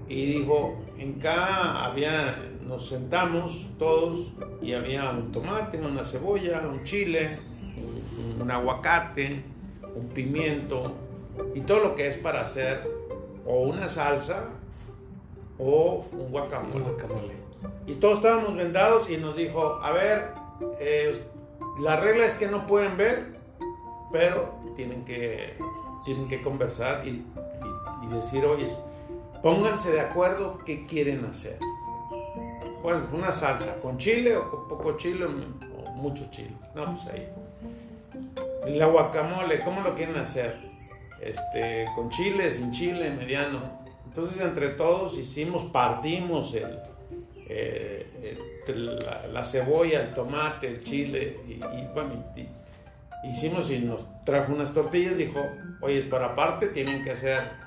y 0.08 0.26
dijo, 0.26 0.76
en 0.98 1.14
cada 1.14 1.86
había, 1.86 2.38
nos 2.62 2.88
sentamos 2.88 3.72
todos 3.80 4.32
y 4.62 4.74
había 4.74 5.10
un 5.10 5.32
tomate, 5.32 5.80
una 5.80 6.04
cebolla, 6.04 6.68
un 6.68 6.84
chile, 6.84 7.40
un, 7.78 8.42
un 8.42 8.52
aguacate, 8.52 9.44
un 9.96 10.08
pimiento 10.10 10.94
y 11.54 11.62
todo 11.62 11.80
lo 11.80 11.96
que 11.96 12.08
es 12.08 12.18
para 12.18 12.42
hacer 12.42 12.82
o 13.46 13.62
una 13.62 13.88
salsa 13.88 14.50
o 15.58 16.06
un 16.12 16.32
guacamole. 16.32 16.76
Un 16.76 16.84
guacamole. 16.84 17.34
Y 17.88 17.96
todos 17.96 18.18
estábamos 18.18 18.56
vendados 18.56 19.10
y 19.10 19.18
nos 19.18 19.36
dijo, 19.36 19.80
a 19.82 19.92
ver, 19.92 20.34
eh, 20.80 21.14
la 21.80 22.00
regla 22.00 22.26
es 22.26 22.36
que 22.36 22.48
no 22.48 22.68
pueden 22.68 22.98
ver, 22.98 23.38
pero 24.12 24.56
tienen 24.76 25.04
que, 25.06 25.58
tienen 26.04 26.28
que 26.28 26.42
conversar 26.42 27.08
y, 27.08 27.10
y, 27.10 28.06
y 28.06 28.08
decir, 28.10 28.46
oye, 28.46 28.68
pónganse 29.46 29.92
de 29.92 30.00
acuerdo 30.00 30.58
qué 30.66 30.88
quieren 30.88 31.24
hacer. 31.26 31.60
Bueno, 32.82 33.04
una 33.14 33.32
salsa, 33.32 33.76
con 33.80 34.00
chile 34.00 34.36
o 34.36 34.68
poco 34.68 34.98
chile 34.98 35.26
o 35.26 35.92
mucho 35.92 36.28
chile. 36.32 36.50
No, 36.74 36.86
pues 36.86 37.06
ahí. 37.14 37.30
La 38.76 38.88
guacamole, 38.88 39.60
¿cómo 39.60 39.82
lo 39.82 39.94
quieren 39.94 40.18
hacer? 40.18 40.58
Este, 41.22 41.86
con 41.94 42.10
chile, 42.10 42.50
sin 42.50 42.72
chile, 42.72 43.12
mediano. 43.12 43.84
Entonces 44.08 44.42
entre 44.42 44.70
todos 44.70 45.16
hicimos, 45.16 45.64
partimos 45.66 46.56
el, 46.56 46.80
eh, 47.48 48.40
la, 48.68 49.28
la, 49.28 49.44
cebolla, 49.44 50.02
el 50.02 50.16
tomate, 50.16 50.68
el 50.70 50.84
chile 50.84 51.40
y, 51.48 51.64
y, 51.64 53.30
hicimos 53.30 53.70
y 53.70 53.78
nos 53.78 54.08
trajo 54.24 54.52
unas 54.52 54.74
tortillas, 54.74 55.18
dijo, 55.18 55.40
oye, 55.82 56.02
por 56.02 56.24
aparte 56.24 56.70
tienen 56.70 57.04
que 57.04 57.12
hacer, 57.12 57.65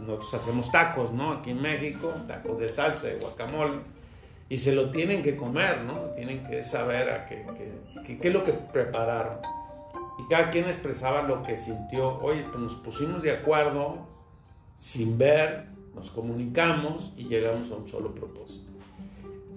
nosotros 0.00 0.34
hacemos 0.34 0.70
tacos, 0.70 1.12
¿no? 1.12 1.32
Aquí 1.32 1.50
en 1.50 1.60
México, 1.60 2.12
tacos 2.26 2.58
de 2.58 2.68
salsa, 2.68 3.08
de 3.08 3.16
guacamole, 3.16 3.78
y 4.48 4.58
se 4.58 4.72
lo 4.72 4.90
tienen 4.90 5.22
que 5.22 5.36
comer, 5.36 5.82
¿no? 5.82 5.94
Tienen 6.16 6.44
que 6.44 6.62
saber 6.64 7.10
a 7.10 7.26
qué, 7.26 7.44
qué, 8.04 8.18
qué, 8.18 8.28
es 8.28 8.34
lo 8.34 8.42
que 8.42 8.52
prepararon. 8.52 9.38
Y 10.18 10.28
cada 10.28 10.50
quien 10.50 10.64
expresaba 10.64 11.22
lo 11.22 11.42
que 11.42 11.58
sintió, 11.58 12.18
oye, 12.18 12.44
pues 12.44 12.58
nos 12.58 12.76
pusimos 12.76 13.22
de 13.22 13.32
acuerdo 13.32 14.06
sin 14.74 15.18
ver, 15.18 15.66
nos 15.94 16.10
comunicamos 16.10 17.12
y 17.16 17.24
llegamos 17.24 17.70
a 17.70 17.74
un 17.74 17.88
solo 17.88 18.14
propósito. 18.14 18.72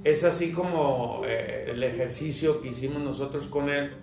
Es 0.04 0.24
así 0.24 0.52
como 0.52 1.22
eh, 1.26 1.68
el 1.70 1.84
ejercicio 1.84 2.60
que 2.60 2.70
hicimos 2.70 3.02
nosotros 3.02 3.48
con 3.48 3.70
él 3.70 3.94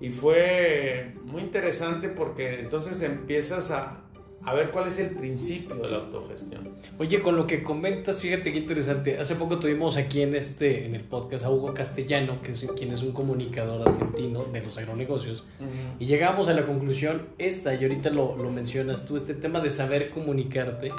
y 0.00 0.10
fue 0.10 1.14
muy 1.24 1.42
interesante 1.42 2.08
porque 2.08 2.60
entonces 2.60 3.02
empiezas 3.02 3.70
a, 3.70 4.04
a 4.44 4.54
ver 4.54 4.70
cuál 4.70 4.88
es 4.88 4.98
el 4.98 5.10
principio 5.10 5.74
de 5.76 5.88
la 5.88 5.98
autogestión. 5.98 6.70
Oye, 6.98 7.20
con 7.20 7.36
lo 7.36 7.46
que 7.46 7.62
comentas, 7.62 8.20
fíjate 8.20 8.52
qué 8.52 8.58
interesante. 8.58 9.18
Hace 9.18 9.34
poco 9.36 9.58
tuvimos 9.58 9.96
aquí 9.96 10.22
en 10.22 10.34
este 10.34 10.86
en 10.86 10.94
el 10.94 11.02
podcast 11.02 11.44
a 11.44 11.50
Hugo 11.50 11.74
Castellano, 11.74 12.40
que 12.42 12.52
es 12.52 12.66
quien 12.76 12.92
es 12.92 13.02
un 13.02 13.12
comunicador 13.12 13.86
argentino 13.86 14.42
de 14.44 14.62
los 14.62 14.78
agronegocios, 14.78 15.44
uh 15.60 15.64
-huh. 15.64 15.66
y 15.98 16.06
llegamos 16.06 16.48
a 16.48 16.54
la 16.54 16.64
conclusión 16.64 17.28
esta, 17.38 17.74
y 17.74 17.82
ahorita 17.82 18.10
lo, 18.10 18.36
lo 18.36 18.50
mencionas 18.50 19.04
tú, 19.04 19.16
este 19.16 19.34
tema 19.34 19.60
de 19.60 19.70
saber 19.70 20.10
comunicarte. 20.10 20.92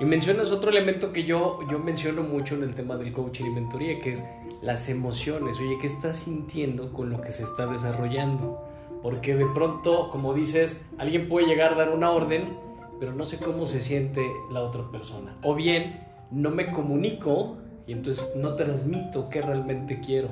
Y 0.00 0.04
mencionas 0.04 0.50
otro 0.50 0.70
elemento 0.70 1.12
que 1.12 1.24
yo, 1.24 1.60
yo 1.70 1.78
menciono 1.78 2.22
mucho 2.22 2.56
en 2.56 2.64
el 2.64 2.74
tema 2.74 2.96
del 2.96 3.12
coaching 3.12 3.44
y 3.44 3.50
mentoría, 3.50 4.00
que 4.00 4.12
es 4.12 4.24
las 4.60 4.88
emociones. 4.88 5.58
Oye, 5.60 5.78
¿qué 5.80 5.86
estás 5.86 6.16
sintiendo 6.16 6.92
con 6.92 7.10
lo 7.10 7.20
que 7.20 7.30
se 7.30 7.44
está 7.44 7.66
desarrollando? 7.66 8.64
Porque 9.02 9.36
de 9.36 9.46
pronto, 9.46 10.08
como 10.10 10.34
dices, 10.34 10.84
alguien 10.98 11.28
puede 11.28 11.46
llegar 11.46 11.74
a 11.74 11.76
dar 11.76 11.90
una 11.90 12.10
orden, 12.10 12.56
pero 13.02 13.14
no 13.14 13.24
sé 13.24 13.38
cómo 13.38 13.66
se 13.66 13.80
siente 13.80 14.24
la 14.52 14.60
otra 14.60 14.88
persona. 14.92 15.34
O 15.42 15.56
bien, 15.56 16.06
no 16.30 16.50
me 16.50 16.70
comunico 16.70 17.58
y 17.84 17.90
entonces 17.90 18.30
no 18.36 18.54
transmito 18.54 19.28
qué 19.28 19.42
realmente 19.42 19.98
quiero. 19.98 20.28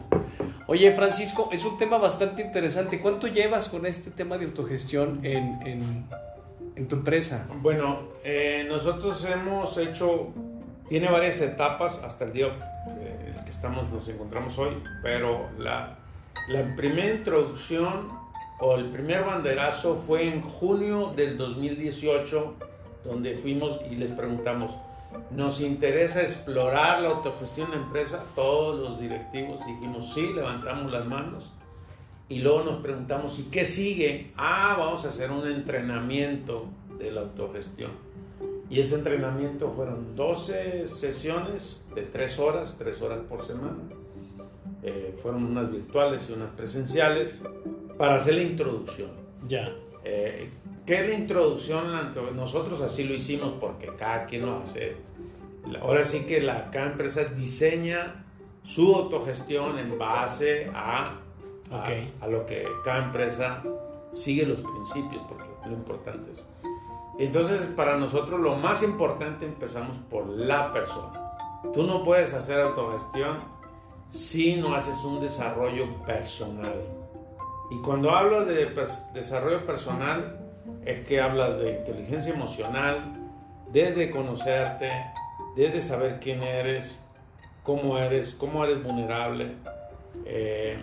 Oye, 0.69 0.93
Francisco, 0.93 1.49
es 1.50 1.65
un 1.65 1.77
tema 1.77 1.99
bastante 1.99 2.43
interesante. 2.43 3.00
¿Cuánto 3.00 3.27
llevas 3.27 3.69
con 3.69 3.87
este 3.87 4.12
tema 4.12 4.39
de 4.39 4.45
autogestión 4.45 5.19
en, 5.25 5.67
en 5.67 6.07
en 6.77 6.87
tu 6.87 6.95
empresa? 6.95 7.49
Bueno, 7.61 8.03
eh, 8.23 8.65
nosotros 8.69 9.25
hemos 9.25 9.77
hecho, 9.77 10.33
tiene 10.89 11.11
varias 11.11 11.41
etapas 11.41 12.00
hasta 12.05 12.25
el 12.25 12.33
día 12.33 12.47
eh, 13.00 13.35
el 13.37 13.45
que 13.45 13.50
estamos, 13.50 13.91
nos 13.91 14.09
encontramos 14.09 14.57
hoy, 14.59 14.81
pero 15.03 15.50
la, 15.59 15.99
la 16.49 16.77
primera 16.77 17.12
introducción 17.17 18.20
o 18.61 18.76
el 18.76 18.90
primer 18.90 19.25
banderazo 19.25 19.97
fue 19.97 20.29
en 20.29 20.43
junio 20.43 21.12
del 21.17 21.38
2018, 21.38 22.55
donde 23.05 23.35
fuimos 23.35 23.81
y 23.90 23.97
les 23.97 24.11
preguntamos, 24.11 24.76
¿nos 25.31 25.61
interesa 25.61 26.23
explorar 26.23 27.00
la 27.00 27.09
autogestión 27.09 27.71
de 27.71 27.79
empresa? 27.79 28.23
Todos 28.35 28.79
los 28.79 29.00
directivos 29.00 29.61
dijimos 29.67 30.12
sí, 30.12 30.33
levantamos 30.35 30.93
las 30.93 31.07
manos 31.07 31.50
y 32.29 32.40
luego 32.40 32.62
nos 32.62 32.76
preguntamos, 32.76 33.38
¿y 33.38 33.45
qué 33.45 33.64
sigue? 33.64 34.31
Ah, 34.37 34.76
vamos 34.79 35.05
a 35.05 35.09
hacer 35.09 35.31
un 35.33 35.47
entrenamiento 35.49 36.67
de 36.99 37.11
la 37.11 37.23
autogestión. 37.23 37.90
Y 38.69 38.79
ese 38.79 38.95
entrenamiento 38.95 39.73
fueron 39.73 40.14
12 40.14 40.87
sesiones 40.87 41.83
de 41.95 42.02
3 42.02 42.38
horas, 42.38 42.76
3 42.79 43.02
horas 43.02 43.19
por 43.29 43.45
semana. 43.45 43.79
Eh, 44.83 45.12
fueron 45.21 45.45
unas 45.45 45.73
virtuales 45.73 46.29
y 46.31 46.33
unas 46.35 46.50
presenciales 46.50 47.43
para 48.00 48.14
hacer 48.14 48.33
la 48.33 48.42
introducción. 48.42 49.11
Ya. 49.47 49.71
Eh, 50.04 50.49
¿Qué 50.87 51.02
es 51.02 51.07
la 51.07 51.14
introducción? 51.14 51.85
Nosotros 52.35 52.80
así 52.80 53.04
lo 53.04 53.12
hicimos 53.12 53.52
porque 53.61 53.95
cada 53.95 54.25
quien 54.25 54.47
lo 54.47 54.57
hace. 54.57 54.97
Ahora 55.83 56.02
sí 56.02 56.21
que 56.21 56.40
la, 56.40 56.71
cada 56.71 56.92
empresa 56.92 57.25
diseña 57.25 58.25
su 58.64 58.95
autogestión 58.95 59.78
en 59.78 59.99
base 59.99 60.71
a 60.75 61.21
Okay. 61.73 62.12
A, 62.21 62.25
a, 62.25 62.28
lo 62.28 62.45
que 62.47 62.66
cada 62.83 63.04
empresa 63.04 63.62
sigue 64.12 64.45
los 64.45 64.61
principios, 64.61 65.23
porque 65.28 65.45
lo 65.66 65.73
importante 65.73 66.33
es. 66.33 66.45
Entonces, 67.21 67.69
para 67.76 67.97
nosotros 67.97 68.40
lo 68.40 68.57
más 68.57 68.83
importante 68.83 69.47
empezamos 69.47 69.97
por 70.11 70.26
la 70.26 70.73
persona. 70.73 71.12
Tú 71.73 71.85
no 71.85 72.02
puedes 72.02 72.35
hacer 72.35 72.61
autogestión 72.61 73.38
si 74.09 74.57
no 74.57 74.75
haces 74.75 74.97
un 75.04 75.21
desarrollo 75.21 75.87
personal. 76.04 77.00
Y 77.71 77.81
cuando 77.83 78.11
hablo 78.11 78.45
de 78.45 78.75
desarrollo 79.15 79.65
personal, 79.65 80.39
es 80.85 81.05
que 81.07 81.21
hablas 81.21 81.59
de 81.59 81.79
inteligencia 81.79 82.35
emocional, 82.35 83.12
desde 83.73 84.11
conocerte, 84.11 84.91
desde 85.57 85.81
saber 85.81 86.19
quién 86.21 86.43
eres, 86.43 86.99
cómo 87.62 87.99
eres, 87.99 88.35
cómo 88.35 88.65
eres 88.65 88.83
vulnerable. 88.83 89.55
Eh, 90.25 90.79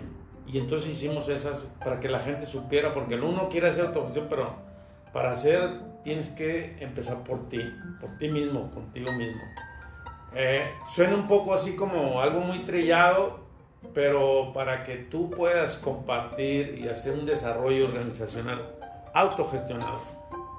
y 0.48 0.58
entonces 0.58 0.92
hicimos 0.92 1.28
esas 1.28 1.64
para 1.84 2.00
que 2.00 2.08
la 2.08 2.20
gente 2.20 2.46
supiera, 2.46 2.94
porque 2.94 3.16
uno 3.16 3.50
quiere 3.50 3.68
hacer 3.68 3.88
autogestión, 3.88 4.28
pero 4.30 4.56
para 5.12 5.32
hacer 5.32 5.82
tienes 6.04 6.30
que 6.30 6.78
empezar 6.80 7.24
por 7.24 7.50
ti, 7.50 7.60
por 8.00 8.18
ti 8.18 8.30
mismo, 8.30 8.72
contigo 8.72 9.12
mismo. 9.12 9.42
Eh, 10.34 10.72
suena 10.94 11.16
un 11.16 11.28
poco 11.28 11.54
así 11.54 11.76
como 11.76 12.22
algo 12.22 12.40
muy 12.40 12.60
trillado, 12.60 13.47
pero 13.94 14.52
para 14.54 14.84
que 14.84 14.96
tú 14.96 15.30
puedas 15.30 15.78
compartir 15.78 16.80
y 16.84 16.88
hacer 16.88 17.14
un 17.14 17.26
desarrollo 17.26 17.86
organizacional 17.86 18.62
autogestionado, 19.14 20.00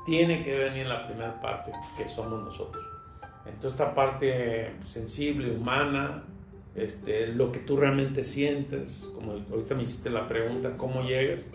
tiene 0.04 0.42
que 0.42 0.58
venir 0.58 0.86
la 0.86 1.06
primera 1.06 1.40
parte, 1.40 1.72
que 1.96 2.08
somos 2.08 2.42
nosotros. 2.42 2.82
Entonces 3.46 3.72
esta 3.72 3.94
parte 3.94 4.72
sensible, 4.84 5.50
humana, 5.50 6.24
este, 6.74 7.28
lo 7.28 7.50
que 7.50 7.60
tú 7.60 7.76
realmente 7.76 8.24
sientes, 8.24 9.08
como 9.14 9.32
ahorita 9.32 9.74
me 9.74 9.82
hiciste 9.82 10.10
la 10.10 10.26
pregunta, 10.26 10.76
¿cómo 10.76 11.02
llegas? 11.02 11.46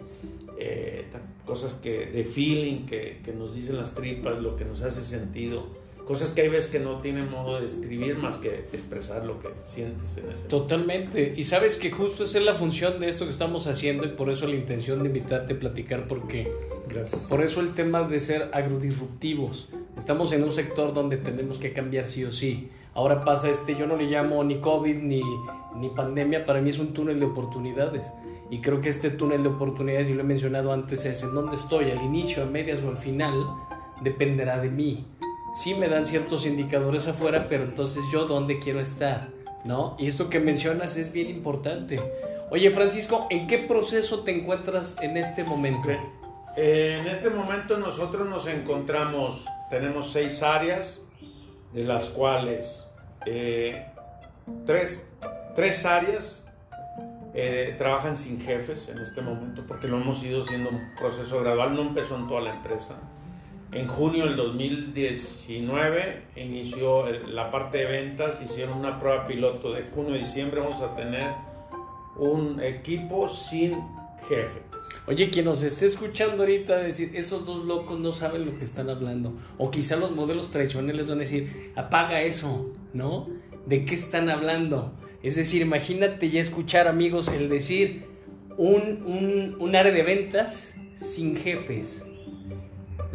Eh, 0.60 1.02
estas 1.06 1.22
cosas 1.46 1.74
que, 1.74 2.08
de 2.08 2.24
feeling 2.24 2.86
que, 2.86 3.22
que, 3.24 3.34
nos 3.34 3.54
dicen 3.56 3.78
las 3.78 3.94
tripas, 3.94 4.40
lo 4.40 4.56
que 4.56 4.66
nos 4.66 4.82
hace 4.82 5.04
sentido, 5.04 5.68
cosas 6.06 6.32
que 6.32 6.42
hay 6.42 6.50
veces 6.50 6.70
que 6.70 6.80
no 6.80 7.00
tienen 7.00 7.30
modo 7.30 7.56
de 7.56 7.64
describir 7.64 8.18
más 8.18 8.38
que 8.38 8.50
expresar 8.74 9.26
lo 9.26 9.40
que 9.40 9.50
sientes 9.66 10.18
en 10.18 10.32
ese 10.32 10.48
Totalmente, 10.48 11.34
y 11.36 11.44
sabes 11.44 11.78
que 11.78 11.92
justo 11.92 12.24
esa 12.24 12.40
es 12.40 12.46
la 12.46 12.56
función 12.56 13.00
de 13.00 13.10
esto 13.10 13.26
que 13.26 13.32
estamos 13.32 13.68
haciendo 13.68 14.06
y 14.06 14.10
por 14.10 14.30
eso 14.30 14.48
la 14.48 14.56
intención 14.56 15.02
de 15.02 15.08
invitarte 15.08 15.54
a 15.54 15.60
platicar, 15.60 16.08
porque 16.08 16.52
Gracias. 16.88 17.28
por 17.30 17.42
eso 17.42 17.62
el 17.62 17.74
tema 17.74 18.04
de 18.04 18.20
ser 18.20 18.50
agrodisruptivos, 18.54 19.70
estamos 19.98 20.32
en 20.34 20.44
un 20.44 20.52
sector 20.52 20.94
donde 20.94 21.18
tenemos 21.18 21.58
que 21.58 21.74
cambiar 21.74 22.08
sí 22.08 22.24
o 22.26 22.32
sí. 22.32 22.70
Ahora 22.96 23.24
pasa 23.24 23.50
este, 23.50 23.76
yo 23.76 23.88
no 23.88 23.96
le 23.96 24.06
llamo 24.06 24.44
ni 24.44 24.58
COVID 24.58 24.98
ni, 24.98 25.22
ni 25.76 25.90
pandemia, 25.90 26.46
para 26.46 26.62
mí 26.62 26.70
es 26.70 26.78
un 26.78 26.94
túnel 26.94 27.20
de 27.20 27.26
oportunidades 27.26 28.12
y 28.54 28.60
creo 28.60 28.82
que 28.82 28.90
este 28.90 29.10
túnel 29.10 29.42
de 29.42 29.50
oportunidades, 29.50 30.10
y 30.10 30.14
lo 30.14 30.22
he 30.22 30.24
mencionado 30.24 30.72
antes, 30.72 31.06
es 31.06 31.24
en 31.24 31.34
dónde 31.34 31.56
estoy, 31.56 31.90
al 31.90 32.04
inicio, 32.04 32.44
a 32.44 32.46
medias 32.46 32.84
o 32.84 32.90
al 32.90 32.98
final, 32.98 33.34
dependerá 34.02 34.60
de 34.60 34.70
mí. 34.70 35.08
Sí 35.54 35.76
me 35.76 35.88
dan 35.88 36.06
ciertos 36.06 36.46
indicadores 36.46 37.08
afuera, 37.08 37.46
pero 37.48 37.64
entonces 37.64 38.04
yo 38.12 38.26
dónde 38.26 38.60
quiero 38.60 38.80
estar, 38.80 39.30
¿no? 39.64 39.96
Y 40.00 40.08
esto 40.08 40.30
que 40.30 40.40
mencionas 40.40 40.98
es 40.98 41.14
bien 41.14 41.30
importante. 41.30 42.02
Oye, 42.50 42.70
Francisco, 42.72 43.28
¿en 43.30 43.48
qué 43.48 43.60
proceso 43.60 44.22
te 44.22 44.32
encuentras 44.32 44.98
en 45.02 45.18
este 45.18 45.44
momento? 45.44 45.92
Eh, 46.56 47.00
en 47.02 47.08
este 47.08 47.30
momento 47.30 47.78
nosotros 47.78 48.28
nos 48.28 48.48
encontramos, 48.48 49.46
tenemos 49.70 50.12
seis 50.12 50.44
áreas, 50.44 51.02
de 51.74 51.84
las 51.84 52.10
cuales 52.10 52.88
eh, 53.26 53.88
tres, 54.66 55.10
tres 55.56 55.86
áreas 55.86 56.48
eh, 57.34 57.74
trabajan 57.78 58.16
sin 58.16 58.40
jefes 58.40 58.90
en 58.90 59.00
este 59.00 59.22
momento 59.22 59.64
porque 59.68 59.88
lo 59.88 60.00
hemos 60.00 60.24
ido 60.24 60.42
haciendo 60.42 60.70
un 60.70 60.94
proceso 60.96 61.40
gradual, 61.42 61.74
no 61.74 61.82
empezó 61.82 62.16
en 62.16 62.28
toda 62.28 62.42
la 62.42 62.56
empresa. 62.56 62.96
En 63.76 63.88
junio 63.88 64.26
del 64.26 64.36
2019 64.36 66.22
inició 66.36 67.06
la 67.28 67.50
parte 67.50 67.80
de 67.80 67.86
ventas, 67.86 68.40
hicieron 68.44 68.78
una 68.78 69.00
prueba 69.00 69.26
piloto 69.26 69.74
de 69.74 69.82
junio 69.82 70.14
a 70.14 70.18
diciembre, 70.20 70.62
vamos 70.62 70.80
a 70.80 70.96
tener 70.96 71.32
un 72.16 72.62
equipo 72.62 73.28
sin 73.28 73.74
jefe. 74.30 74.60
Oye, 75.08 75.32
quien 75.32 75.46
nos 75.46 75.64
esté 75.64 75.88
escuchando 75.88 76.44
ahorita 76.44 76.78
decir, 76.78 77.14
esos 77.16 77.48
dos 77.48 77.66
locos 77.66 78.00
no 78.00 78.12
saben 78.12 78.46
lo 78.46 78.56
que 78.60 78.64
están 78.64 78.92
hablando. 78.92 79.34
O 79.58 79.72
quizá 79.72 79.96
los 79.96 80.12
modelos 80.12 80.52
tradicionales 80.52 81.10
van 81.10 81.18
a 81.18 81.22
decir, 81.22 81.72
apaga 81.76 82.22
eso, 82.22 82.72
¿no? 82.94 83.28
¿De 83.66 83.86
qué 83.86 83.96
están 83.96 84.30
hablando? 84.30 84.94
Es 85.24 85.36
decir, 85.36 85.64
imagínate 85.64 86.30
ya 86.30 86.40
escuchar 86.40 86.88
amigos 86.88 87.28
el 87.28 87.50
decir 87.50 88.06
un, 88.56 89.04
un, 89.04 89.58
un 89.60 89.76
área 89.76 89.92
de 89.92 90.04
ventas 90.04 90.76
sin 90.94 91.36
jefes. 91.36 92.06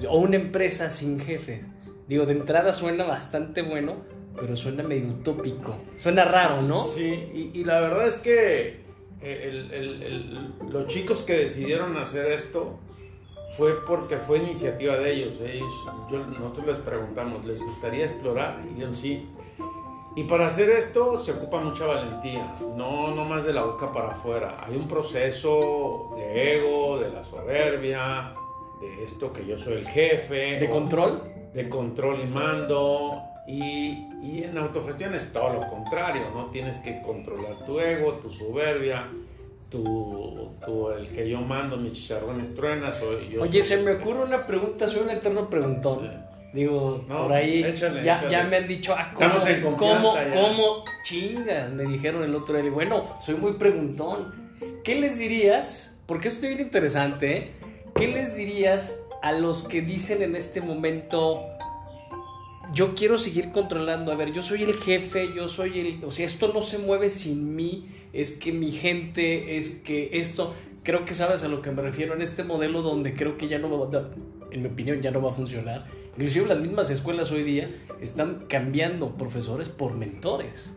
O 0.08 0.18
una 0.18 0.36
empresa 0.36 0.90
sin 0.90 1.18
jefes. 1.20 1.66
Digo, 2.06 2.26
de 2.26 2.32
entrada 2.32 2.72
suena 2.72 3.04
bastante 3.04 3.62
bueno, 3.62 3.96
pero 4.38 4.56
suena 4.56 4.82
medio 4.82 5.08
utópico. 5.08 5.76
Suena 5.96 6.24
raro, 6.24 6.62
¿no? 6.62 6.84
Sí, 6.84 7.04
y, 7.04 7.50
y 7.58 7.64
la 7.64 7.80
verdad 7.80 8.06
es 8.06 8.18
que 8.18 8.80
el, 9.20 9.72
el, 9.72 10.02
el, 10.02 10.48
los 10.70 10.86
chicos 10.86 11.22
que 11.22 11.36
decidieron 11.38 11.96
hacer 11.96 12.30
esto 12.30 12.78
fue 13.56 13.84
porque 13.86 14.18
fue 14.18 14.38
iniciativa 14.38 14.96
de 14.98 15.12
ellos. 15.12 15.40
ellos 15.40 15.70
yo, 16.10 16.24
nosotros 16.26 16.66
les 16.66 16.78
preguntamos, 16.78 17.44
¿les 17.44 17.60
gustaría 17.60 18.06
explorar? 18.06 18.60
Y 18.70 18.80
ellos 18.80 18.96
sí. 18.96 19.26
Y 20.16 20.24
para 20.24 20.46
hacer 20.46 20.70
esto 20.70 21.20
se 21.20 21.32
ocupa 21.32 21.60
mucha 21.60 21.86
valentía, 21.86 22.56
no, 22.76 23.14
no 23.14 23.24
más 23.24 23.44
de 23.44 23.52
la 23.52 23.62
boca 23.62 23.92
para 23.92 24.08
afuera. 24.08 24.64
Hay 24.66 24.74
un 24.74 24.88
proceso 24.88 26.10
de 26.16 26.56
ego, 26.56 26.98
de 26.98 27.10
la 27.10 27.22
soberbia, 27.22 28.34
de 28.80 29.04
esto 29.04 29.32
que 29.32 29.46
yo 29.46 29.58
soy 29.58 29.74
el 29.74 29.88
jefe. 29.88 30.58
¿De 30.58 30.68
control? 30.68 31.22
De 31.52 31.68
control 31.68 32.20
y 32.22 32.26
mando. 32.26 33.22
Y, 33.46 34.06
y, 34.22 34.42
en 34.44 34.58
autogestión 34.58 35.14
es 35.14 35.32
todo 35.32 35.54
lo 35.54 35.66
contrario, 35.68 36.30
¿no? 36.34 36.50
Tienes 36.50 36.78
que 36.80 37.00
controlar 37.00 37.64
tu 37.64 37.80
ego, 37.80 38.14
tu 38.14 38.30
soberbia, 38.30 39.08
tu, 39.70 40.50
tu 40.64 40.90
el 40.90 41.08
que 41.08 41.28
yo 41.28 41.40
mando, 41.40 41.78
mis 41.78 41.94
chicharrones 41.94 42.54
truenas. 42.54 43.00
Yo 43.30 43.42
Oye, 43.42 43.62
se 43.62 43.78
me 43.78 43.92
ocurre 43.92 44.24
una 44.24 44.46
pregunta, 44.46 44.86
soy 44.86 45.02
un 45.02 45.10
eterno 45.10 45.48
preguntón. 45.48 46.00
Sí. 46.00 46.28
Digo, 46.52 47.04
no, 47.08 47.22
por 47.22 47.32
ahí 47.32 47.62
échale, 47.62 48.02
ya, 48.02 48.16
échale. 48.16 48.30
ya 48.30 48.44
me 48.44 48.56
han 48.56 48.66
dicho, 48.66 48.94
ah, 48.96 49.12
¿cómo, 49.14 49.34
¿cómo, 49.76 50.14
cómo 50.32 50.84
chingas? 51.02 51.70
Me 51.70 51.84
dijeron 51.84 52.22
el 52.22 52.34
otro 52.34 52.60
día. 52.60 52.70
Bueno, 52.70 53.16
soy 53.20 53.34
muy 53.34 53.52
preguntón. 53.54 54.34
¿Qué 54.82 54.94
les 54.94 55.18
dirías? 55.18 55.98
Porque 56.06 56.28
esto 56.28 56.46
es 56.46 56.54
bien 56.54 56.66
interesante. 56.66 57.36
¿eh? 57.36 57.52
¿Qué 57.98 58.06
les 58.06 58.36
dirías 58.36 59.00
a 59.22 59.32
los 59.32 59.64
que 59.64 59.82
dicen 59.82 60.22
en 60.22 60.36
este 60.36 60.60
momento, 60.60 61.42
yo 62.72 62.94
quiero 62.94 63.18
seguir 63.18 63.50
controlando? 63.50 64.12
A 64.12 64.14
ver, 64.14 64.32
yo 64.32 64.40
soy 64.40 64.62
el 64.62 64.74
jefe, 64.74 65.34
yo 65.34 65.48
soy 65.48 65.80
el... 65.80 66.04
O 66.04 66.12
sea, 66.12 66.24
esto 66.24 66.52
no 66.54 66.62
se 66.62 66.78
mueve 66.78 67.10
sin 67.10 67.56
mí, 67.56 67.88
es 68.12 68.30
que 68.30 68.52
mi 68.52 68.70
gente, 68.70 69.56
es 69.56 69.70
que 69.70 70.10
esto... 70.12 70.54
Creo 70.84 71.04
que 71.04 71.12
sabes 71.12 71.42
a 71.42 71.48
lo 71.48 71.60
que 71.60 71.72
me 71.72 71.82
refiero 71.82 72.14
en 72.14 72.22
este 72.22 72.44
modelo 72.44 72.82
donde 72.82 73.14
creo 73.14 73.36
que 73.36 73.48
ya 73.48 73.58
no 73.58 73.68
va 73.68 73.98
a, 73.98 74.04
en 74.52 74.62
mi 74.62 74.68
opinión, 74.68 75.02
ya 75.02 75.10
no 75.10 75.20
va 75.20 75.30
a 75.30 75.34
funcionar. 75.34 75.86
Inclusive 76.14 76.46
las 76.46 76.60
mismas 76.60 76.90
escuelas 76.90 77.32
hoy 77.32 77.42
día 77.42 77.68
están 78.00 78.46
cambiando 78.48 79.16
profesores 79.16 79.68
por 79.68 79.96
mentores. 79.96 80.72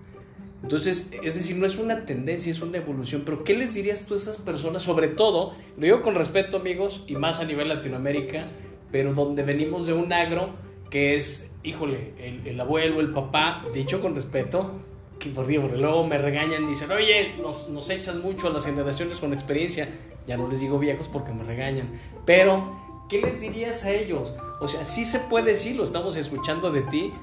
Entonces, 0.64 1.10
es 1.24 1.34
decir, 1.34 1.56
no 1.58 1.66
es 1.66 1.78
una 1.78 2.06
tendencia, 2.06 2.52
es 2.52 2.62
una 2.62 2.78
evolución. 2.78 3.24
Pero, 3.26 3.44
¿qué 3.44 3.56
les 3.56 3.74
dirías 3.74 4.06
tú 4.06 4.14
a 4.14 4.18
esas 4.18 4.38
personas? 4.38 4.84
Sobre 4.84 5.08
todo, 5.08 5.56
lo 5.76 5.84
digo 5.84 6.02
con 6.02 6.16
respeto, 6.16 6.58
amigos, 6.58 7.04
y 7.08 7.16
más 7.16 7.40
a 7.40 7.46
nivel 7.46 7.68
Latinoamérica, 7.68 8.48
pero 8.92 9.14
donde 9.14 9.44
venimos 9.44 9.88
de 9.88 9.94
un 9.94 10.14
agro 10.14 10.52
que 10.90 11.16
es, 11.16 11.52
híjole, 11.64 12.14
el, 12.20 12.46
el 12.46 12.60
abuelo, 12.60 13.00
el 13.00 13.12
papá, 13.12 13.66
dicho 13.74 14.02
con 14.02 14.14
respeto, 14.14 14.76
que 15.22 15.30
por 15.30 15.48
Dios, 15.48 15.62
porque 15.64 15.78
luego 15.78 16.06
me 16.06 16.18
regañan 16.18 16.64
y 16.64 16.68
dicen, 16.68 16.92
oye, 16.92 17.36
nos, 17.42 17.70
nos 17.70 17.90
echas 17.90 18.18
mucho 18.18 18.48
a 18.48 18.50
las 18.50 18.66
generaciones 18.66 19.20
con 19.20 19.34
experiencia. 19.34 19.90
Ya 20.28 20.38
no 20.38 20.48
les 20.48 20.60
digo 20.60 20.80
viejos 20.80 21.08
porque 21.08 21.32
me 21.32 21.44
regañan. 21.44 21.90
Pero, 22.26 23.06
¿qué 23.08 23.22
les 23.22 23.42
dirías 23.42 23.84
a 23.86 23.92
ellos? 23.92 24.34
O 24.60 24.68
sea, 24.68 24.86
sí 24.86 25.06
se 25.06 25.20
puede, 25.20 25.56
sí, 25.56 25.74
lo 25.74 25.84
estamos 25.84 26.16
escuchando 26.16 26.72
de 26.72 26.82
ti, 26.84 27.14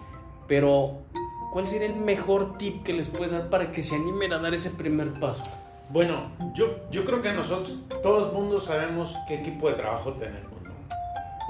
pero 0.46 1.02
¿cuál 1.58 1.66
sería 1.66 1.88
el 1.88 1.96
mejor 1.96 2.56
tip 2.56 2.84
que 2.84 2.92
les 2.92 3.08
puedes 3.08 3.32
dar 3.32 3.50
para 3.50 3.72
que 3.72 3.82
se 3.82 3.96
animen 3.96 4.32
a 4.32 4.38
dar 4.38 4.54
ese 4.54 4.70
primer 4.70 5.14
paso? 5.14 5.42
Bueno, 5.90 6.30
yo, 6.54 6.88
yo 6.92 7.04
creo 7.04 7.20
que 7.20 7.32
nosotros, 7.32 7.80
todo 8.00 8.28
el 8.28 8.32
mundo 8.32 8.60
sabemos 8.60 9.16
qué 9.26 9.40
equipo 9.40 9.68
de 9.68 9.74
trabajo 9.74 10.12
tenemos, 10.12 10.52
¿no? 10.62 10.72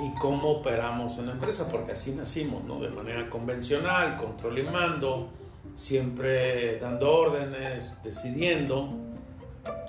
Y 0.02 0.18
cómo 0.18 0.48
operamos 0.48 1.18
en 1.18 1.26
la 1.26 1.32
empresa, 1.32 1.68
porque 1.70 1.92
así 1.92 2.12
nacimos, 2.12 2.64
¿no? 2.64 2.80
De 2.80 2.88
manera 2.88 3.28
convencional, 3.28 4.16
control 4.16 4.58
y 4.58 4.62
mando, 4.62 5.28
siempre 5.76 6.78
dando 6.78 7.12
órdenes, 7.12 8.02
decidiendo. 8.02 8.88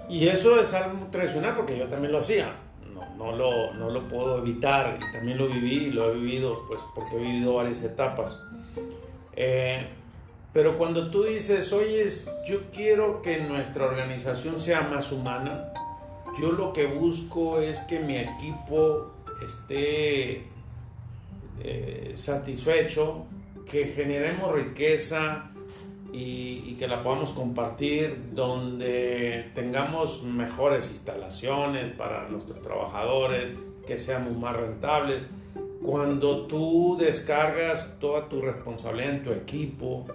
Y 0.09 0.27
eso 0.27 0.59
es 0.59 0.73
algo 0.73 1.07
tradicional 1.09 1.53
porque 1.55 1.77
yo 1.77 1.87
también 1.87 2.11
lo 2.11 2.17
hacía 2.17 2.53
no 3.17 3.33
lo, 3.33 3.73
no 3.73 3.89
lo 3.89 4.07
puedo 4.07 4.39
evitar 4.39 4.97
y 4.97 5.11
también 5.13 5.37
lo 5.37 5.47
viví 5.47 5.87
y 5.87 5.91
lo 5.91 6.11
he 6.11 6.15
vivido 6.15 6.65
pues 6.67 6.81
porque 6.93 7.15
he 7.15 7.19
vivido 7.19 7.53
varias 7.53 7.83
etapas. 7.83 8.37
Eh, 9.35 9.87
pero 10.53 10.77
cuando 10.77 11.11
tú 11.11 11.23
dices, 11.23 11.71
oye, 11.73 12.07
yo 12.47 12.71
quiero 12.71 13.21
que 13.21 13.39
nuestra 13.39 13.85
organización 13.85 14.59
sea 14.59 14.81
más 14.81 15.11
humana, 15.11 15.71
yo 16.39 16.51
lo 16.51 16.73
que 16.73 16.87
busco 16.87 17.59
es 17.59 17.79
que 17.81 17.99
mi 17.99 18.17
equipo 18.17 19.11
esté 19.45 20.43
eh, 21.61 22.11
satisfecho, 22.15 23.25
que 23.69 23.85
generemos 23.85 24.51
riqueza, 24.53 25.51
y, 26.11 26.63
y, 26.65 26.75
que 26.75 26.87
la 26.87 27.03
podamos 27.03 27.33
compartir, 27.33 28.31
donde 28.33 29.51
tengamos 29.53 30.23
mejores 30.23 30.89
instalaciones 30.89 31.93
para 31.93 32.27
nuestros 32.29 32.63
trabajadores, 32.63 33.55
que 33.85 33.99
seamos 33.99 34.35
más 34.35 34.55
rentables. 34.55 35.23
Cuando 35.83 36.47
tú 36.47 36.97
descargas 36.99 37.99
toda 37.99 38.27
tu 38.27 38.41
responsabilidad 38.41 39.11
en 39.11 39.23
tu 39.23 39.31
equipo, 39.31 40.07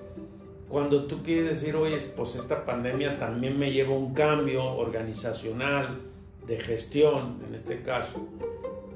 cuando 0.74 1.04
tú 1.04 1.22
quieres 1.22 1.44
decir, 1.44 1.76
oye, 1.76 1.96
pues 2.16 2.34
esta 2.34 2.64
pandemia 2.64 3.16
también 3.16 3.56
me 3.56 3.70
lleva 3.70 3.94
a 3.94 3.96
un 3.96 4.12
cambio 4.12 4.64
organizacional, 4.64 6.00
de 6.48 6.58
gestión 6.58 7.38
en 7.46 7.54
este 7.54 7.80
caso, 7.82 8.26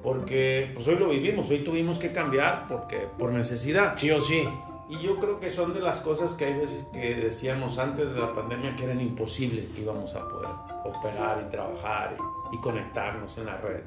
porque 0.02 0.72
pues 0.74 0.88
hoy 0.88 0.96
lo 0.96 1.08
vivimos, 1.08 1.48
hoy 1.50 1.58
tuvimos 1.58 2.00
que 2.00 2.10
cambiar 2.10 2.66
porque 2.66 3.06
por 3.16 3.30
necesidad. 3.30 3.96
Sí 3.96 4.10
o 4.10 4.20
sí. 4.20 4.42
Y 4.90 4.98
yo 4.98 5.20
creo 5.20 5.38
que 5.38 5.50
son 5.50 5.72
de 5.72 5.78
las 5.78 6.00
cosas 6.00 6.34
que 6.34 6.46
hay 6.46 6.54
veces 6.54 6.84
que 6.92 7.14
decíamos 7.14 7.78
antes 7.78 8.12
de 8.12 8.20
la 8.20 8.34
pandemia 8.34 8.74
que 8.74 8.82
eran 8.82 9.00
imposibles 9.00 9.68
que 9.68 9.82
íbamos 9.82 10.12
a 10.16 10.28
poder 10.28 10.50
operar 10.84 11.44
y 11.46 11.48
trabajar 11.48 12.16
y, 12.18 12.56
y 12.56 12.60
conectarnos 12.60 13.38
en 13.38 13.46
la 13.46 13.56
red. 13.56 13.82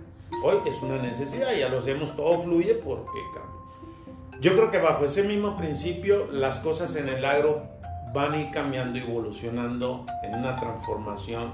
Hoy 0.46 0.60
es 0.66 0.82
una 0.82 0.98
necesidad, 0.98 1.54
ya 1.54 1.68
lo 1.68 1.80
hacemos, 1.80 2.16
todo 2.16 2.40
fluye 2.40 2.74
porque 2.76 3.20
cambia. 3.34 4.40
Yo 4.40 4.54
creo 4.54 4.72
que 4.72 4.78
bajo 4.78 5.04
ese 5.04 5.24
mismo 5.24 5.58
principio 5.58 6.32
las 6.32 6.60
cosas 6.60 6.96
en 6.96 7.10
el 7.10 7.26
agro 7.26 7.81
van 8.14 8.34
a 8.34 8.42
ir 8.42 8.52
cambiando 8.52 9.00
evolucionando 9.00 10.06
en 10.24 10.36
una 10.36 10.56
transformación 10.56 11.54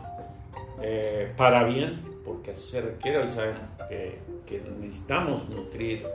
eh, 0.82 1.32
para 1.38 1.64
bien, 1.64 2.04
porque 2.26 2.56
se 2.56 2.82
requiere. 2.82 3.20
Hoy 3.20 3.30
sabemos 3.30 3.62
que, 3.90 4.20
que 4.46 4.62
necesitamos 4.80 5.50
nutrir 5.50 6.06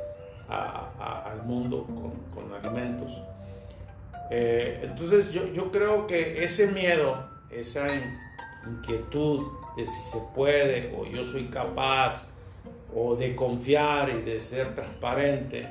al 0.49 1.43
mundo 1.45 1.85
con, 1.85 2.13
con 2.31 2.53
alimentos. 2.53 3.23
Eh, 4.31 4.81
entonces 4.83 5.33
yo, 5.33 5.47
yo, 5.53 5.71
creo 5.71 6.07
que 6.07 6.45
ese 6.45 6.67
miedo, 6.69 7.29
esa 7.51 7.87
inquietud 8.67 9.47
de 9.77 9.87
si 9.87 10.11
se 10.11 10.19
puede 10.35 10.95
o 10.97 11.07
yo 11.07 11.25
soy 11.25 11.47
capaz 11.47 12.25
o 12.95 13.17
de 13.17 13.35
confiar 13.35 14.11
y 14.11 14.23
de 14.23 14.41
ser 14.41 14.75
transparente, 14.75 15.69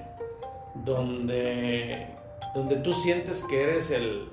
donde, 0.74 2.08
donde 2.56 2.78
tú 2.78 2.94
sientes 2.94 3.44
que 3.44 3.64
eres 3.64 3.92
el, 3.92 4.30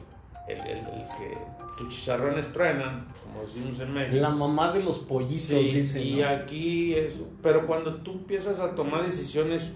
el, 0.49 0.61
el, 0.61 0.79
el 0.79 1.07
que 1.17 1.39
tus 1.77 1.89
chicharrones 1.89 2.53
truenan, 2.53 3.07
como 3.23 3.43
decimos 3.43 3.79
en 3.81 3.93
México. 3.93 4.17
La 4.17 4.31
mamá 4.31 4.73
de 4.73 4.83
los 4.83 4.99
pollitos, 4.99 5.41
sí, 5.41 5.73
dicen. 5.73 6.03
Y 6.03 6.17
¿no? 6.17 6.29
aquí 6.29 6.95
eso. 6.95 7.27
Pero 7.43 7.67
cuando 7.67 7.97
tú 7.97 8.13
empiezas 8.13 8.59
a 8.61 8.75
tomar 8.75 9.05
decisiones 9.05 9.75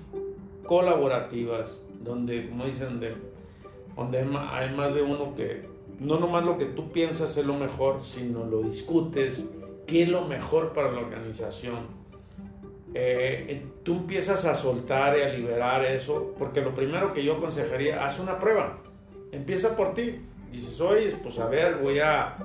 colaborativas, 0.64 1.82
donde, 2.02 2.48
como 2.48 2.64
dicen, 2.64 2.98
de, 3.00 3.14
donde 3.96 4.18
hay 4.18 4.74
más 4.74 4.94
de 4.94 5.02
uno 5.02 5.34
que 5.34 5.70
no 6.00 6.18
nomás 6.18 6.44
lo 6.44 6.58
que 6.58 6.64
tú 6.64 6.90
piensas 6.90 7.36
es 7.36 7.46
lo 7.46 7.54
mejor, 7.54 8.02
sino 8.02 8.44
lo 8.44 8.62
discutes, 8.62 9.48
qué 9.86 10.02
es 10.02 10.08
lo 10.08 10.22
mejor 10.22 10.72
para 10.72 10.90
la 10.90 11.00
organización. 11.00 12.02
Eh, 12.94 13.64
tú 13.82 13.94
empiezas 13.94 14.44
a 14.44 14.54
soltar 14.54 15.16
y 15.16 15.22
a 15.22 15.28
liberar 15.28 15.84
eso, 15.84 16.34
porque 16.38 16.60
lo 16.60 16.74
primero 16.74 17.12
que 17.12 17.24
yo 17.24 17.36
aconsejaría, 17.36 18.04
haz 18.04 18.18
una 18.18 18.38
prueba, 18.38 18.78
empieza 19.30 19.76
por 19.76 19.94
ti. 19.94 20.20
Dices, 20.52 20.80
oye, 20.82 21.16
pues 21.22 21.38
a 21.38 21.46
ver, 21.46 21.78
voy 21.78 21.98
a, 21.98 22.36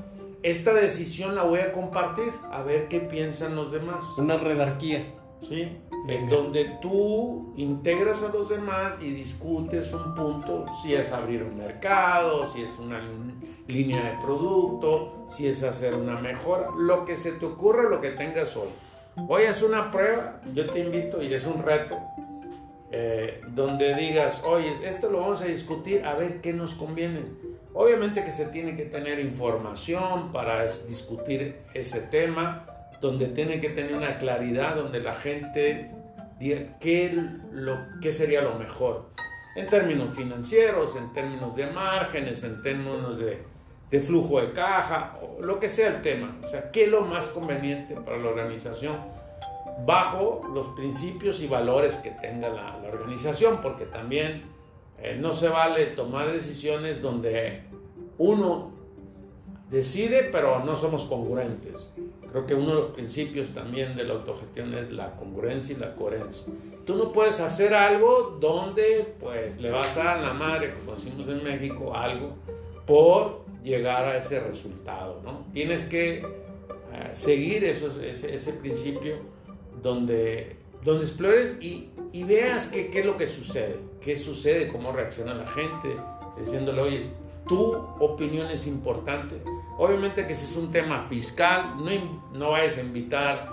esta 0.42 0.74
decisión 0.74 1.36
la 1.36 1.44
voy 1.44 1.60
a 1.60 1.74
compartir, 1.74 2.32
a 2.52 2.64
ver 2.64 2.88
qué 2.88 3.02
piensan 3.02 3.56
los 3.56 3.72
demás. 3.72 4.04
Una 4.18 4.38
redarquía. 4.38 5.14
¿Sí? 5.42 5.78
En 6.08 6.30
donde 6.30 6.78
tú 6.82 7.54
integras 7.58 8.24
a 8.24 8.30
los 8.30 8.50
demás 8.50 8.94
y 9.02 9.12
discutes 9.12 9.94
un 9.94 10.16
punto, 10.16 10.66
si 10.82 10.96
es 10.96 11.12
abrir 11.12 11.44
un 11.44 11.58
mercado, 11.58 12.46
si 12.48 12.64
es 12.64 12.80
una 12.80 13.02
línea 13.68 14.04
de 14.04 14.18
producto, 14.22 15.26
si 15.28 15.48
es 15.48 15.62
hacer 15.62 15.94
una 15.94 16.20
mejora, 16.20 16.70
lo 16.78 17.06
que 17.06 17.18
se 17.18 17.34
te 17.34 17.46
ocurra, 17.46 17.90
lo 17.90 18.02
que 18.02 18.12
tengas 18.12 18.56
hoy. 18.56 18.70
Hoy 19.28 19.44
es 19.44 19.62
una 19.62 19.92
prueba, 19.92 20.42
yo 20.54 20.66
te 20.72 20.80
invito 20.80 21.22
y 21.22 21.34
es 21.34 21.46
un 21.46 21.62
reto, 21.62 21.98
eh, 22.90 23.42
donde 23.50 23.94
digas, 23.96 24.42
oye, 24.46 24.72
esto 24.84 25.10
lo 25.10 25.20
vamos 25.20 25.42
a 25.42 25.46
discutir, 25.46 26.06
a 26.06 26.16
ver 26.16 26.40
qué 26.40 26.54
nos 26.54 26.74
conviene. 26.74 27.22
Obviamente 27.80 28.24
que 28.24 28.32
se 28.32 28.48
tiene 28.48 28.76
que 28.76 28.86
tener 28.86 29.20
información 29.20 30.32
para 30.32 30.66
discutir 30.66 31.58
ese 31.76 32.02
tema, 32.02 32.66
donde 33.02 33.28
tiene 33.28 33.62
que 33.62 33.70
tener 33.70 33.96
una 33.96 34.18
claridad, 34.18 34.76
donde 34.76 35.00
la 35.00 35.14
gente 35.14 35.92
diga 36.40 36.80
qué, 36.80 37.14
lo, 37.52 37.78
qué 38.02 38.12
sería 38.12 38.42
lo 38.42 38.56
mejor, 38.56 39.12
en 39.56 39.68
términos 39.68 40.16
financieros, 40.16 40.96
en 40.96 41.14
términos 41.14 41.56
de 41.56 41.68
márgenes, 41.68 42.44
en 42.44 42.64
términos 42.64 43.20
de, 43.20 43.44
de 43.92 44.00
flujo 44.00 44.42
de 44.42 44.54
caja, 44.54 45.20
lo 45.40 45.60
que 45.60 45.70
sea 45.70 45.90
el 45.90 46.02
tema, 46.02 46.36
o 46.44 46.48
sea, 46.48 46.72
qué 46.72 46.86
es 46.86 46.90
lo 46.90 47.02
más 47.02 47.26
conveniente 47.26 47.94
para 47.94 48.18
la 48.18 48.30
organización 48.30 48.96
bajo 49.86 50.42
los 50.52 50.66
principios 50.70 51.42
y 51.42 51.48
valores 51.48 51.98
que 51.98 52.10
tenga 52.10 52.50
la 52.50 52.76
organización, 52.92 53.60
porque 53.62 53.86
también 53.86 54.57
eh, 55.02 55.18
no 55.20 55.34
se 55.34 55.50
vale 55.50 55.86
tomar 55.88 56.32
decisiones 56.32 57.02
donde 57.02 57.62
uno 58.18 58.72
decide, 59.70 60.30
pero 60.32 60.64
no 60.64 60.76
somos 60.76 61.06
congruentes. 61.06 61.92
Creo 62.32 62.46
que 62.46 62.56
uno 62.56 62.68
de 62.70 62.76
los 62.76 62.92
principios 62.92 63.52
también 63.52 63.96
de 63.96 64.04
la 64.04 64.14
autogestión 64.14 64.74
es 64.74 64.92
la 64.92 65.16
congruencia 65.16 65.76
y 65.76 65.80
la 65.80 65.96
coherencia. 65.96 66.54
Tú 66.86 66.96
no 66.96 67.12
puedes 67.12 67.40
hacer 67.40 67.74
algo 67.74 68.38
donde 68.40 69.16
pues 69.20 69.60
le 69.60 69.72
vas 69.72 69.98
a 69.98 70.18
la 70.18 70.34
madre, 70.34 70.74
como 70.74 70.96
decimos 70.96 71.28
en 71.28 71.44
México, 71.44 71.96
algo 71.96 72.36
por 72.86 73.46
llegar 73.64 74.06
a 74.06 74.18
ese 74.18 74.40
resultado, 74.40 75.22
¿no? 75.24 75.46
Tienes 75.54 75.86
que 75.86 76.24
uh, 76.26 77.14
seguir 77.14 77.64
ese, 77.66 78.10
ese, 78.10 78.54
principio 78.54 79.18
donde, 79.82 80.56
donde 80.84 81.04
explores 81.04 81.56
y, 81.62 81.90
y 82.12 82.24
veas 82.24 82.68
qué, 82.68 82.90
es 82.94 83.06
lo 83.06 83.18
que 83.18 83.28
sucede, 83.28 83.80
qué 84.02 84.16
sucede, 84.16 84.68
cómo 84.68 84.92
reacciona 84.92 85.34
la 85.34 85.48
gente, 85.48 85.96
diciéndole, 86.40 86.82
oye, 86.82 87.02
tu 87.48 87.74
opinión 88.00 88.48
es 88.48 88.68
importante. 88.68 89.36
Obviamente 89.78 90.28
que 90.28 90.36
si 90.36 90.46
es 90.46 90.56
un 90.56 90.72
tema 90.72 91.02
fiscal, 91.02 91.76
no, 91.78 91.92
no 92.34 92.52
vayas 92.52 92.78
a 92.78 92.82
invitar 92.82 93.50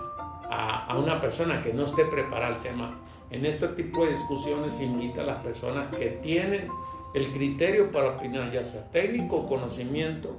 a, 0.51 0.87
a, 0.87 0.99
una 0.99 1.21
persona 1.21 1.63
que 1.63 1.73
no 1.73 1.85
esté 1.85 2.05
preparada 2.05 2.57
al 2.57 2.63
tema. 2.63 3.01
En 3.31 3.47
este 3.47 3.69
tipo 3.69 4.05
de 4.05 4.11
discusiones 4.11 4.81
invita 4.81 5.23
a 5.23 5.25
las 5.25 5.43
personas 5.43 5.95
que 5.95 6.07
tienen 6.23 6.69
el 7.15 7.29
criterio 7.33 7.91
para 7.91 8.11
opinar, 8.11 8.53
ya 8.53 8.65
sea 8.65 8.91
técnico 8.91 9.37
o 9.37 9.47
conocimiento, 9.47 10.37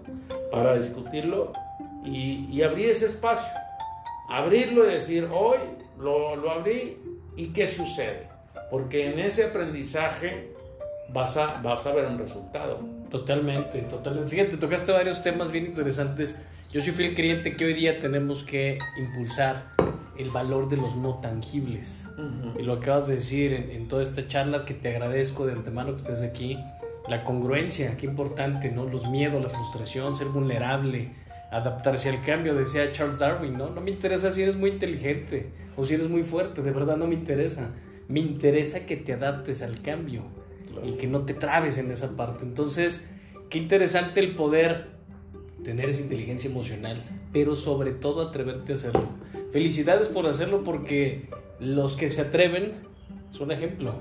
para 0.51 0.75
discutirlo 0.75 1.53
y, 2.03 2.47
y, 2.51 2.61
abrir 2.61 2.89
ese 2.89 3.05
espacio. 3.05 3.51
Abrirlo 4.29 4.85
y 4.85 4.93
decir, 4.93 5.29
hoy 5.31 5.57
lo, 5.97 6.35
lo 6.35 6.51
abrí 6.51 6.97
y 7.35 7.47
qué 7.47 7.67
sucede. 7.67 8.27
Porque 8.71 9.11
en 9.11 9.19
ese 9.19 9.45
aprendizaje 9.45 10.51
vas 11.09 11.37
a, 11.37 11.61
vas 11.61 11.85
a 11.85 11.93
ver 11.93 12.05
un 12.05 12.17
resultado. 12.17 12.79
Totalmente, 13.09 13.79
totalmente. 13.83 14.29
Fíjate, 14.29 14.57
tocaste 14.57 14.91
varios 14.91 15.21
temas 15.21 15.51
bien 15.51 15.65
interesantes. 15.65 16.41
Yo 16.71 16.81
soy 16.81 16.93
fiel 16.93 17.15
creyente 17.15 17.55
que 17.55 17.65
hoy 17.65 17.73
día 17.73 17.99
tenemos 17.99 18.43
que 18.43 18.79
impulsar 18.97 19.75
el 20.17 20.29
valor 20.29 20.69
de 20.69 20.77
los 20.77 20.95
no 20.95 21.19
tangibles. 21.19 22.09
Uh 22.17 22.21
-huh. 22.21 22.59
Y 22.59 22.63
lo 22.63 22.73
acabas 22.73 23.07
de 23.07 23.15
decir 23.15 23.53
en, 23.53 23.69
en, 23.71 23.87
toda 23.87 24.01
esta 24.01 24.27
charla 24.27 24.65
que 24.65 24.73
te 24.73 24.89
agradezco 24.89 25.45
de 25.45 25.53
antemano 25.53 25.91
que 25.91 25.97
estés 25.97 26.21
aquí. 26.21 26.57
La 27.07 27.23
congruencia, 27.23 27.95
qué 27.97 28.07
importante, 28.07 28.71
¿no? 28.71 28.85
Los 28.85 29.07
miedos, 29.07 29.41
la 29.41 29.49
frustración, 29.49 30.15
ser 30.15 30.27
vulnerable, 30.29 31.11
adaptarse 31.51 32.09
al 32.09 32.23
cambio. 32.23 32.55
Decía 32.55 32.91
Charles 32.91 33.19
Darwin, 33.19 33.57
¿no? 33.57 33.69
No 33.69 33.81
me 33.81 33.91
interesa 33.91 34.31
si 34.31 34.43
eres 34.43 34.55
muy 34.55 34.71
inteligente 34.71 35.49
o 35.75 35.85
si 35.85 35.93
eres 35.93 36.07
muy 36.09 36.23
fuerte, 36.23 36.61
de 36.61 36.71
verdad 36.71 36.97
no 36.97 37.07
me 37.07 37.15
interesa. 37.15 37.71
Me 38.07 38.19
interesa 38.19 38.85
que 38.85 38.97
te 38.97 39.13
adaptes 39.13 39.61
al 39.61 39.81
cambio 39.81 40.23
y 40.83 40.93
que 40.93 41.07
no 41.07 41.21
te 41.21 41.33
trabes 41.33 41.77
en 41.77 41.91
esa 41.91 42.15
parte. 42.15 42.43
Entonces, 42.43 43.09
qué 43.49 43.57
interesante 43.57 44.19
el 44.19 44.35
poder 44.35 44.95
tener 45.63 45.89
esa 45.89 46.03
inteligencia 46.03 46.49
emocional, 46.49 47.03
pero 47.33 47.55
sobre 47.55 47.91
todo 47.91 48.21
atreverte 48.21 48.73
a 48.73 48.75
hacerlo. 48.75 49.09
Felicidades 49.51 50.07
por 50.07 50.27
hacerlo 50.27 50.63
porque 50.63 51.27
los 51.59 51.93
que 51.93 52.09
se 52.09 52.21
atreven 52.21 52.73
son 53.31 53.51
ejemplo. 53.51 53.95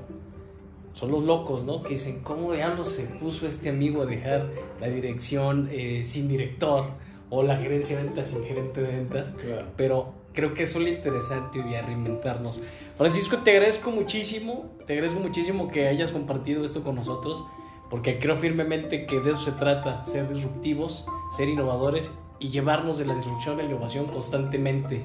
Son 0.93 1.11
los 1.11 1.25
locos, 1.25 1.65
¿no? 1.65 1.83
Que 1.83 1.95
dicen, 1.95 2.21
¿cómo 2.23 2.53
diablos 2.53 2.89
se 2.89 3.05
puso 3.07 3.49
este 3.49 3.69
amigo 3.69 4.03
a 4.03 4.07
dejar 4.07 4.51
la 4.81 4.89
dirección 4.89 5.69
eh, 5.73 6.03
sin 6.05 6.29
director? 6.29 6.87
O 7.35 7.43
la 7.43 7.57
gerencia 7.57 7.97
de 7.97 8.05
ventas 8.05 8.29
sin 8.29 8.45
gerente 8.45 8.81
de 8.81 8.93
ventas. 8.93 9.33
Claro. 9.33 9.67
Pero 9.77 10.15
creo 10.33 10.55
que 10.55 10.63
eso 10.63 10.79
es 10.79 10.85
lo 10.85 10.91
interesante 10.91 11.61
hoy 11.61 11.69
día, 11.69 11.83
reinventarnos. 11.83 12.61
Francisco, 12.97 13.39
te 13.39 13.51
agradezco 13.51 13.91
muchísimo, 13.91 14.71
te 14.87 14.93
agradezco 14.93 15.19
muchísimo 15.19 15.69
que 15.69 15.89
hayas 15.89 16.13
compartido 16.13 16.65
esto 16.65 16.85
con 16.85 16.95
nosotros, 16.95 17.45
porque 17.91 18.21
creo 18.21 18.37
firmemente 18.37 19.07
que 19.07 19.19
de 19.19 19.33
eso 19.33 19.41
se 19.41 19.53
trata, 19.53 20.05
ser 20.05 20.33
disruptivos, 20.33 21.07
ser 21.37 21.49
innovadores 21.49 22.13
y 22.39 22.51
llevarnos 22.51 22.99
de 22.99 23.07
la 23.07 23.17
disrupción 23.17 23.55
a 23.55 23.63
la 23.63 23.69
innovación 23.69 24.07
constantemente 24.07 25.05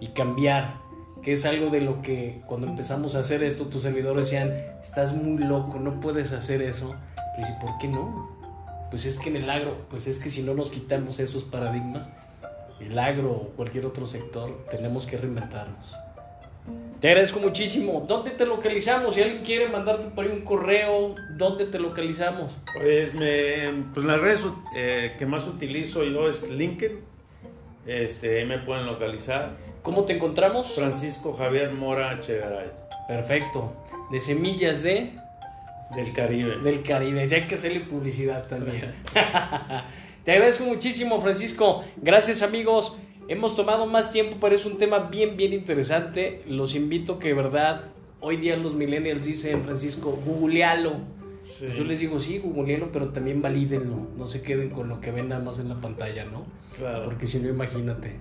y 0.00 0.08
cambiar, 0.08 0.74
que 1.22 1.32
es 1.32 1.44
algo 1.44 1.68
de 1.68 1.82
lo 1.82 2.00
que 2.00 2.40
cuando 2.46 2.66
empezamos 2.66 3.14
a 3.14 3.18
hacer 3.18 3.42
esto, 3.42 3.66
tus 3.66 3.82
servidores 3.82 4.30
decían, 4.30 4.54
estás 4.80 5.14
muy 5.14 5.36
loco, 5.36 5.78
no 5.78 6.00
puedes 6.00 6.32
hacer 6.32 6.62
eso. 6.62 6.94
Pero 7.36 7.46
dice, 7.46 7.58
¿por 7.60 7.76
qué 7.78 7.88
no? 7.88 8.37
Pues 8.90 9.04
es 9.04 9.18
que 9.18 9.28
en 9.28 9.36
el 9.36 9.50
agro, 9.50 9.86
pues 9.90 10.06
es 10.06 10.18
que 10.18 10.28
si 10.28 10.42
no 10.42 10.54
nos 10.54 10.70
quitamos 10.70 11.20
esos 11.20 11.44
paradigmas, 11.44 12.08
el 12.80 12.98
agro 12.98 13.32
o 13.32 13.48
cualquier 13.56 13.86
otro 13.86 14.06
sector, 14.06 14.64
tenemos 14.70 15.06
que 15.06 15.16
reinventarnos. 15.16 15.96
Te 17.00 17.08
agradezco 17.08 17.38
muchísimo. 17.38 18.04
¿Dónde 18.08 18.32
te 18.32 18.44
localizamos? 18.44 19.14
Si 19.14 19.22
alguien 19.22 19.44
quiere 19.44 19.68
mandarte 19.68 20.08
por 20.08 20.24
ahí 20.24 20.32
un 20.32 20.40
correo, 20.40 21.14
¿dónde 21.36 21.66
te 21.66 21.78
localizamos? 21.78 22.58
Pues, 22.74 23.14
me, 23.14 23.84
pues 23.94 24.04
las 24.04 24.20
redes 24.20 24.44
eh, 24.74 25.14
que 25.16 25.24
más 25.24 25.46
utilizo 25.46 26.02
yo 26.02 26.28
es 26.28 26.50
LinkedIn. 26.50 26.98
Este, 27.86 28.44
me 28.44 28.58
pueden 28.58 28.86
localizar. 28.86 29.56
¿Cómo 29.82 30.04
te 30.04 30.16
encontramos? 30.16 30.72
Francisco 30.72 31.32
Javier 31.32 31.72
Mora 31.72 32.20
Chegaray. 32.20 32.72
Perfecto. 33.06 33.72
De 34.10 34.18
semillas 34.18 34.82
de 34.82 35.18
Del 35.94 36.12
Caribe. 36.12 36.58
Del 36.58 36.82
Caribe, 36.82 37.26
ya 37.26 37.38
hay 37.38 37.46
que 37.46 37.54
hacerle 37.54 37.80
publicidad 37.80 38.46
también. 38.46 38.92
Te 40.24 40.32
agradezco 40.32 40.64
muchísimo, 40.64 41.20
Francisco. 41.20 41.84
Gracias, 41.96 42.42
amigos. 42.42 42.96
Hemos 43.28 43.56
tomado 43.56 43.86
más 43.86 44.10
tiempo, 44.10 44.36
pero 44.40 44.54
es 44.54 44.66
un 44.66 44.76
tema 44.78 44.98
bien, 44.98 45.36
bien 45.36 45.52
interesante. 45.52 46.42
Los 46.46 46.74
invito 46.74 47.18
que, 47.18 47.28
de 47.28 47.34
verdad, 47.34 47.82
hoy 48.20 48.36
día 48.36 48.56
los 48.56 48.74
millennials 48.74 49.24
dicen, 49.24 49.62
Francisco, 49.64 50.18
googlealo. 50.24 50.92
Pues 51.40 51.74
yo 51.74 51.84
les 51.84 52.00
digo, 52.00 52.20
sí, 52.20 52.38
googlealo, 52.38 52.92
pero 52.92 53.08
también 53.08 53.40
valídenlo. 53.40 54.08
No 54.16 54.26
se 54.26 54.42
queden 54.42 54.70
con 54.70 54.88
lo 54.88 55.00
que 55.00 55.10
ven 55.10 55.28
nada 55.28 55.42
más 55.42 55.58
en 55.58 55.70
la 55.70 55.80
pantalla, 55.80 56.24
¿no? 56.26 56.44
Claro. 56.76 57.04
Porque 57.04 57.26
si 57.26 57.38
no, 57.40 57.48
imagínate. 57.48 58.16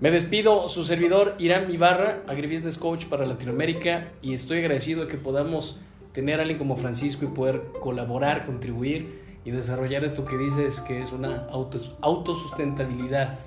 Me 0.00 0.12
despido, 0.12 0.68
su 0.68 0.84
servidor 0.84 1.34
Irán 1.40 1.72
Ibarra, 1.72 2.22
Agribusiness 2.28 2.78
Coach 2.78 3.06
para 3.06 3.26
Latinoamérica, 3.26 4.12
y 4.22 4.32
estoy 4.32 4.58
agradecido 4.58 5.02
de 5.02 5.08
que 5.08 5.16
podamos 5.16 5.80
tener 6.18 6.40
a 6.40 6.42
alguien 6.42 6.58
como 6.58 6.74
Francisco 6.74 7.24
y 7.24 7.28
poder 7.28 7.62
colaborar, 7.80 8.44
contribuir 8.44 9.22
y 9.44 9.52
desarrollar 9.52 10.02
esto 10.02 10.24
que 10.24 10.36
dices 10.36 10.80
que 10.80 11.00
es 11.00 11.12
una 11.12 11.46
auto, 11.48 11.78
autosustentabilidad, 12.00 13.38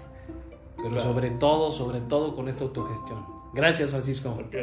pero 0.77 1.01
sobre 1.01 1.31
todo, 1.31 1.69
sobre 1.71 1.99
todo 1.99 2.33
con 2.33 2.47
esta 2.47 2.63
autogestión. 2.63 3.25
Gracias, 3.53 3.91
Francisco. 3.91 4.29
Ok. 4.29 4.55